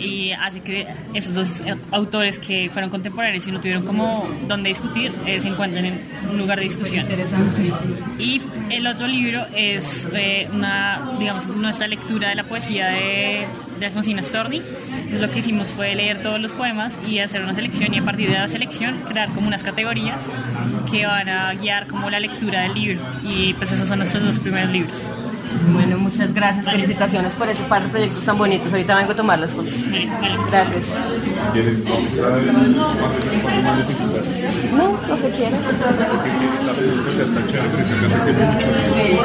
y 0.00 0.32
hace 0.32 0.60
que 0.60 0.86
esos 1.14 1.34
dos 1.34 1.48
autores 1.90 2.38
que 2.38 2.70
fueron 2.72 2.90
contemporáneos 2.90 3.46
y 3.46 3.52
no 3.52 3.60
tuvieron 3.60 3.84
como 3.84 4.28
donde 4.48 4.70
discutir 4.70 5.12
eh, 5.26 5.40
se 5.40 5.48
encuentren 5.48 5.84
en 5.84 6.28
un 6.28 6.38
lugar 6.38 6.58
de 6.58 6.64
discusión. 6.64 7.02
Interesante. 7.02 7.72
Y 8.18 8.40
el 8.70 8.86
otro 8.86 9.06
libro 9.06 9.44
es 9.54 10.08
eh, 10.12 10.48
una, 10.52 11.16
digamos, 11.18 11.46
nuestra 11.48 11.86
lectura 11.86 12.30
de 12.30 12.34
la 12.34 12.44
poesía 12.44 12.88
de, 12.88 13.46
de 13.78 13.86
Alfonsina 13.86 14.22
Storni. 14.22 14.62
Lo 15.10 15.30
que 15.30 15.40
hicimos 15.40 15.68
fue 15.68 15.94
leer 15.94 16.22
todos 16.22 16.40
los 16.40 16.52
poemas 16.52 16.98
y 17.06 17.18
hacer 17.18 17.42
una 17.42 17.54
selección 17.54 17.92
y 17.94 17.98
a 17.98 18.04
partir 18.04 18.28
de 18.28 18.34
la 18.34 18.48
selección 18.48 19.00
crear 19.06 19.30
como 19.30 19.48
unas 19.48 19.62
categorías 19.62 20.20
que 20.90 21.06
van 21.06 21.28
a 21.28 21.54
guiar 21.54 21.86
como 21.86 22.10
la 22.10 22.20
lectura 22.20 22.62
del 22.62 22.74
libro. 22.74 23.00
Y 23.24 23.54
pues 23.54 23.72
esos 23.72 23.88
son 23.88 23.98
nuestros 23.98 24.24
dos 24.24 24.38
primeros 24.38 24.70
libros. 24.70 25.02
Bueno, 25.72 25.98
muchas 25.98 26.32
gracias. 26.32 26.70
Felicitaciones 26.70 27.34
por 27.34 27.48
ese 27.48 27.62
par 27.64 27.82
de 27.82 27.88
proyectos 27.88 28.24
tan 28.24 28.38
bonitos. 28.38 28.72
Ahorita 28.72 28.96
vengo 28.96 29.12
a 29.12 29.16
tomar 29.16 29.38
las 29.38 29.52
fotos. 29.52 29.84
Gracias. 30.50 30.86
Quieres. 31.52 31.78
No, 31.84 32.00
me 32.00 33.80
hace 33.80 33.94
mucho. 34.04 34.22
Sí. 38.94 39.18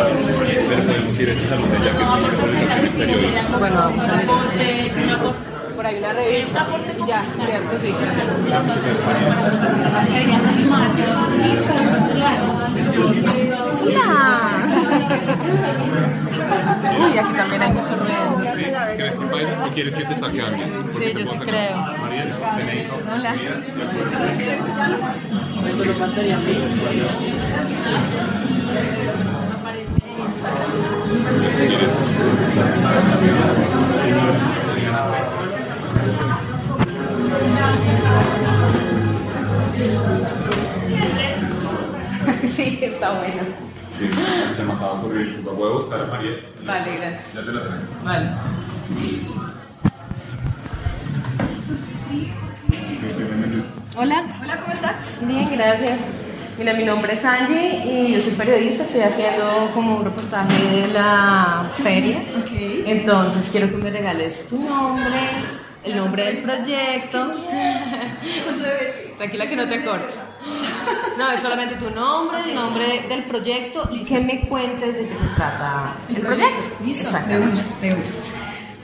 Pero 0.70 0.84
podemos 0.84 1.20
ir 1.20 1.30
a 1.30 1.34
ese 1.34 1.48
salón 1.48 1.70
de 1.72 1.78
allá 1.78 1.98
que 1.98 2.04
es 2.04 2.10
como 2.10 2.28
publicaciones 2.28 2.94
periódicas. 2.94 3.60
Bueno, 3.60 3.76
vamos 3.76 4.06
a 4.06 4.16
ver. 4.16 5.55
Por 5.76 5.86
ahí 5.86 5.98
una 5.98 6.14
revista 6.14 6.68
y 6.98 7.06
ya, 7.06 7.26
¿cierto? 7.46 7.78
Sí. 7.80 7.94
Hola. 13.82 14.66
Uy, 17.00 17.18
aquí 17.18 17.34
también 17.34 17.62
hay 17.62 17.74
mucho 17.74 17.96
ruido. 17.96 18.54
Sí, 18.56 18.64
¿Crees 18.96 19.16
que 19.18 19.26
baila 19.26 19.66
o 19.66 19.70
quieres 19.74 19.96
que 19.96 20.06
te 20.06 20.16
saque 20.16 20.42
alguien? 20.42 20.70
Sí, 20.94 21.14
yo 21.14 21.28
sí 21.28 21.38
creo. 21.40 21.78
Mariela, 21.78 22.36
ven 22.58 22.70
ahí. 22.70 22.88
Hola. 23.14 23.36
Sí, 42.56 42.80
está 42.82 43.12
bueno. 43.12 43.44
Sí, 43.90 44.10
se 44.56 44.64
me 44.64 44.74
acaba 44.74 44.94
de 44.94 45.00
ocurrir. 45.00 45.42
Voy 45.44 45.70
a 45.70 45.74
buscar 45.74 46.02
a 46.02 46.06
Mariela. 46.06 46.38
Vale, 46.66 46.98
gracias. 46.98 47.34
Ya 47.34 47.42
te 47.42 47.52
la 47.52 47.62
traigo. 47.62 47.84
Vale. 48.04 48.30
Hola. 53.98 54.26
Hola, 54.42 54.58
¿cómo 54.62 54.74
estás? 54.74 54.96
Bien, 55.22 55.50
gracias. 55.52 56.00
Mira, 56.58 56.74
mi 56.74 56.84
nombre 56.86 57.14
es 57.14 57.26
Angie 57.26 57.84
y 57.86 58.14
yo 58.14 58.22
soy 58.22 58.32
periodista, 58.34 58.84
estoy 58.84 59.02
haciendo 59.02 59.70
como 59.74 59.98
un 59.98 60.06
reportaje 60.06 60.64
de 60.64 60.88
la 60.88 61.70
feria. 61.84 62.24
Entonces 62.86 63.50
quiero 63.52 63.70
que 63.70 63.76
me 63.78 63.92
regales 63.92 64.48
tu 64.50 64.58
nombre, 64.58 65.20
el 65.84 65.98
nombre 65.98 66.24
del 66.24 66.38
proyecto. 66.38 67.34
Tranquila 69.18 69.50
que 69.50 69.56
no 69.56 69.68
te 69.68 69.84
corto. 69.84 70.14
No, 71.18 71.32
es 71.32 71.40
solamente 71.40 71.76
tu 71.76 71.90
nombre, 71.92 72.42
el 72.44 72.54
nombre 72.54 73.06
del 73.08 73.24
proyecto 73.24 73.90
y 73.94 74.04
que 74.04 74.20
me 74.20 74.42
cuentes 74.42 74.98
de 74.98 75.08
qué 75.08 75.16
se 75.16 75.26
trata 75.34 75.96
el, 76.10 76.18
proyecto. 76.18 76.62
Listo, 76.86 77.06
Exactamente. 77.06 77.64
de 77.82 77.94
una, 77.94 78.04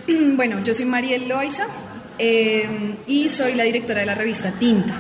de 0.08 0.15
una. 0.15 0.36
Bueno, 0.38 0.63
yo 0.63 0.74
soy 0.74 0.86
Mariel 0.86 1.28
Loaiza 1.28 1.67
eh, 2.17 2.96
y 3.06 3.28
soy 3.28 3.56
la 3.56 3.63
directora 3.63 4.00
de 4.00 4.06
la 4.06 4.15
revista 4.15 4.52
Tinta. 4.52 4.96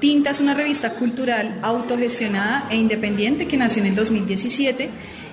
Tinta 0.00 0.30
es 0.30 0.40
una 0.40 0.54
revista 0.54 0.94
cultural 0.94 1.58
autogestionada 1.62 2.66
e 2.70 2.76
independiente 2.76 3.46
que 3.46 3.58
nació 3.58 3.82
en 3.82 3.88
el 3.88 3.94
2017 3.94 4.90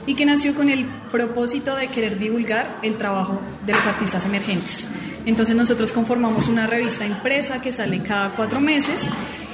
y 0.08 0.16
que 0.16 0.26
nació 0.26 0.56
con 0.56 0.70
el 0.70 0.88
propósito 1.12 1.76
de 1.76 1.88
querer 1.90 2.18
divulgar 2.18 2.80
el 2.82 2.96
trabajo 2.96 3.40
de 3.66 3.74
los 3.74 3.86
artistas 3.86 4.26
emergentes. 4.26 4.88
Entonces 5.26 5.56
nosotros 5.56 5.92
conformamos 5.92 6.48
una 6.48 6.66
revista 6.66 7.06
impresa 7.06 7.62
que 7.62 7.72
sale 7.72 8.02
cada 8.02 8.34
cuatro 8.36 8.60
meses 8.62 9.10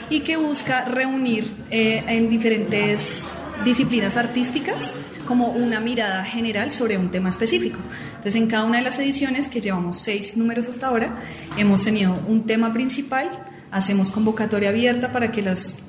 y 0.09 0.21
que 0.21 0.37
busca 0.37 0.85
reunir 0.85 1.51
eh, 1.71 2.03
en 2.07 2.29
diferentes 2.29 3.31
disciplinas 3.65 4.15
artísticas 4.15 4.95
como 5.25 5.47
una 5.47 5.79
mirada 5.79 6.23
general 6.23 6.69
sobre 6.69 6.97
un 6.97 7.09
tema 7.09 7.29
específico. 7.29 7.79
Entonces, 8.09 8.35
en 8.35 8.47
cada 8.47 8.65
una 8.65 8.77
de 8.77 8.83
las 8.83 8.99
ediciones, 8.99 9.47
que 9.47 9.61
llevamos 9.61 9.97
seis 9.97 10.37
números 10.37 10.67
hasta 10.67 10.87
ahora, 10.87 11.15
hemos 11.57 11.83
tenido 11.83 12.19
un 12.27 12.45
tema 12.45 12.73
principal, 12.73 13.29
hacemos 13.71 14.11
convocatoria 14.11 14.69
abierta 14.69 15.11
para 15.11 15.31
que 15.31 15.41
las 15.41 15.79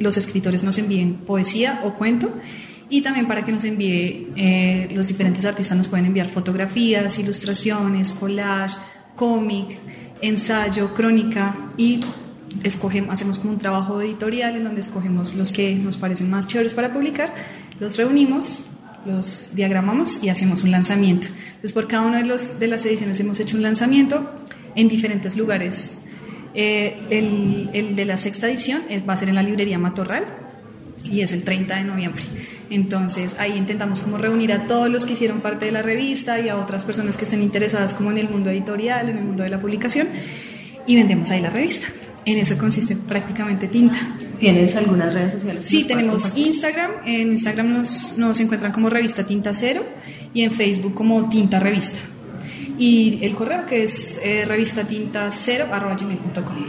los 0.00 0.16
escritores 0.16 0.62
nos 0.62 0.78
envíen 0.78 1.14
poesía 1.14 1.80
o 1.84 1.94
cuento 1.94 2.32
y 2.90 3.00
también 3.00 3.26
para 3.26 3.44
que 3.44 3.52
nos 3.52 3.64
envíe, 3.64 4.32
eh, 4.36 4.88
los 4.92 5.06
diferentes 5.06 5.44
artistas 5.44 5.76
nos 5.76 5.88
pueden 5.88 6.06
enviar 6.06 6.28
fotografías, 6.28 7.18
ilustraciones, 7.18 8.12
collage, 8.12 8.76
cómic, 9.16 9.78
ensayo, 10.20 10.94
crónica 10.94 11.56
y 11.76 12.00
escogemos, 12.62 13.12
hacemos 13.12 13.38
como 13.38 13.52
un 13.52 13.58
trabajo 13.58 14.00
editorial 14.00 14.56
en 14.56 14.64
donde 14.64 14.80
escogemos 14.80 15.34
los 15.34 15.52
que 15.52 15.74
nos 15.74 15.96
parecen 15.96 16.30
más 16.30 16.46
chéveres 16.46 16.74
para 16.74 16.92
publicar, 16.92 17.34
los 17.80 17.96
reunimos, 17.96 18.66
los 19.06 19.54
diagramamos 19.54 20.22
y 20.22 20.28
hacemos 20.28 20.62
un 20.62 20.70
lanzamiento. 20.70 21.28
Entonces, 21.46 21.72
por 21.72 21.88
cada 21.88 22.06
una 22.06 22.18
de, 22.18 22.26
los, 22.26 22.58
de 22.58 22.68
las 22.68 22.84
ediciones 22.84 23.18
hemos 23.20 23.40
hecho 23.40 23.56
un 23.56 23.62
lanzamiento 23.62 24.30
en 24.74 24.88
diferentes 24.88 25.36
lugares. 25.36 26.02
Eh, 26.54 26.96
el, 27.10 27.70
el 27.72 27.96
de 27.96 28.04
la 28.04 28.16
sexta 28.16 28.48
edición 28.48 28.82
es, 28.88 29.06
va 29.08 29.14
a 29.14 29.16
ser 29.16 29.28
en 29.28 29.34
la 29.34 29.42
librería 29.42 29.78
Matorral 29.78 30.24
y 31.04 31.20
es 31.20 31.32
el 31.32 31.42
30 31.42 31.76
de 31.76 31.84
noviembre. 31.84 32.22
Entonces 32.70 33.36
ahí 33.38 33.56
intentamos 33.56 34.02
como 34.02 34.16
reunir 34.16 34.52
a 34.52 34.66
todos 34.66 34.88
los 34.88 35.06
que 35.06 35.12
hicieron 35.12 35.40
parte 35.40 35.66
de 35.66 35.72
la 35.72 35.82
revista 35.82 36.40
y 36.40 36.48
a 36.48 36.56
otras 36.56 36.84
personas 36.84 37.16
que 37.16 37.24
estén 37.24 37.42
interesadas 37.42 37.92
como 37.92 38.10
en 38.10 38.18
el 38.18 38.28
mundo 38.28 38.50
editorial, 38.50 39.08
en 39.08 39.18
el 39.18 39.24
mundo 39.24 39.42
de 39.42 39.50
la 39.50 39.58
publicación 39.58 40.08
y 40.86 40.96
vendemos 40.96 41.30
ahí 41.30 41.40
la 41.40 41.50
revista. 41.50 41.86
En 42.24 42.38
eso 42.38 42.56
consiste 42.56 42.96
prácticamente 42.96 43.68
tinta. 43.68 43.98
¿Tienes 44.38 44.74
algunas 44.76 45.12
redes 45.12 45.32
sociales? 45.32 45.64
Sí, 45.66 45.84
tenemos? 45.84 46.32
Instagram. 46.36 46.90
En 47.04 47.32
Instagram 47.32 47.72
nos, 47.72 48.16
nos 48.16 48.40
encuentran 48.40 48.72
como 48.72 48.88
revista 48.88 49.24
Tinta 49.24 49.52
Cero 49.52 49.84
y 50.32 50.42
en 50.42 50.52
Facebook 50.52 50.94
como 50.94 51.28
Tinta 51.28 51.60
Revista. 51.60 51.98
Y 52.78 53.18
el 53.22 53.34
correo 53.34 53.66
que 53.66 53.84
es 53.84 54.18
eh, 54.22 54.44
revistatintacero.com. 54.46 56.64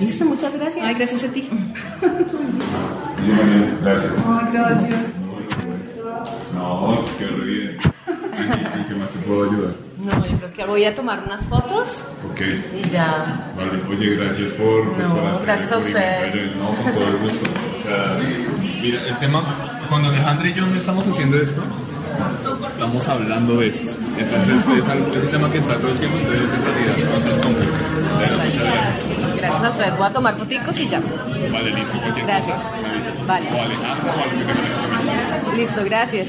Listo, 0.00 0.24
muchas 0.24 0.54
gracias. 0.54 0.84
Ay, 0.84 0.94
gracias 0.94 1.24
a 1.24 1.28
ti. 1.28 1.48
Gracias. 3.82 4.12
Ay, 4.26 4.52
gracias. 4.52 5.15
No, 6.66 7.04
qué 7.18 7.26
bien. 7.44 7.78
¿En 8.74 8.84
qué 8.84 8.94
más 8.94 9.08
te 9.10 9.18
puedo 9.20 9.44
ayudar? 9.50 9.74
No, 9.98 10.26
yo 10.26 10.36
creo 10.38 10.52
que 10.52 10.64
voy 10.66 10.84
a 10.84 10.94
tomar 10.94 11.22
unas 11.24 11.46
fotos 11.46 12.04
Ok. 12.30 12.40
y 12.84 12.88
ya. 12.90 13.50
Vale, 13.56 13.80
oye, 13.88 14.16
gracias 14.16 14.52
por, 14.52 14.92
pues, 14.92 15.08
No, 15.08 15.14
por 15.16 15.26
hacer 15.26 15.46
gracias 15.46 15.72
a 15.72 15.78
ustedes. 15.78 16.56
No, 16.56 16.66
con 16.66 16.92
todo 16.92 17.08
el 17.08 17.16
gusto. 17.18 17.46
O 17.78 17.82
sea, 17.82 18.18
mira, 18.82 19.00
el 19.06 19.18
tema, 19.18 19.42
cuando 19.88 20.08
Alejandra 20.10 20.48
y 20.48 20.54
yo 20.54 20.66
no 20.66 20.76
estamos 20.76 21.06
haciendo 21.06 21.38
esto, 21.38 21.62
estamos 22.68 23.08
hablando 23.08 23.56
de 23.58 23.68
eso. 23.68 23.98
Entonces, 24.18 24.82
es, 24.82 24.88
algo, 24.88 25.12
es 25.12 25.24
un 25.24 25.30
tema 25.30 25.50
que 25.50 25.58
está 25.58 25.74
todo 25.76 25.90
el 25.90 25.98
tiempo, 25.98 26.16
entonces 26.18 26.50
en 26.54 26.64
realidad 26.64 26.96
no 26.96 27.30
es 27.30 27.44
complejo. 27.44 27.72
Pero 28.18 28.38
muchas 28.38 28.62
gracias. 28.62 29.64
A 29.64 29.70
ustedes. 29.70 29.98
Voy 29.98 30.06
a 30.06 30.10
tomar 30.10 30.36
foticos 30.36 30.78
y 30.80 30.88
ya. 30.88 31.00
Vale, 31.52 31.70
listo, 31.72 31.98
cualquier 32.00 32.26
Gracias. 32.26 32.56
cosa. 32.56 33.26
Vale. 33.26 33.46
O 33.52 33.62
Alejandra 33.62 34.14
o 34.14 34.22
a 34.22 34.26
los 34.26 34.34
que 34.34 34.44
tengan 34.44 34.56
esa. 34.66 35.56
Listo, 35.56 35.84
gracias. 35.84 36.28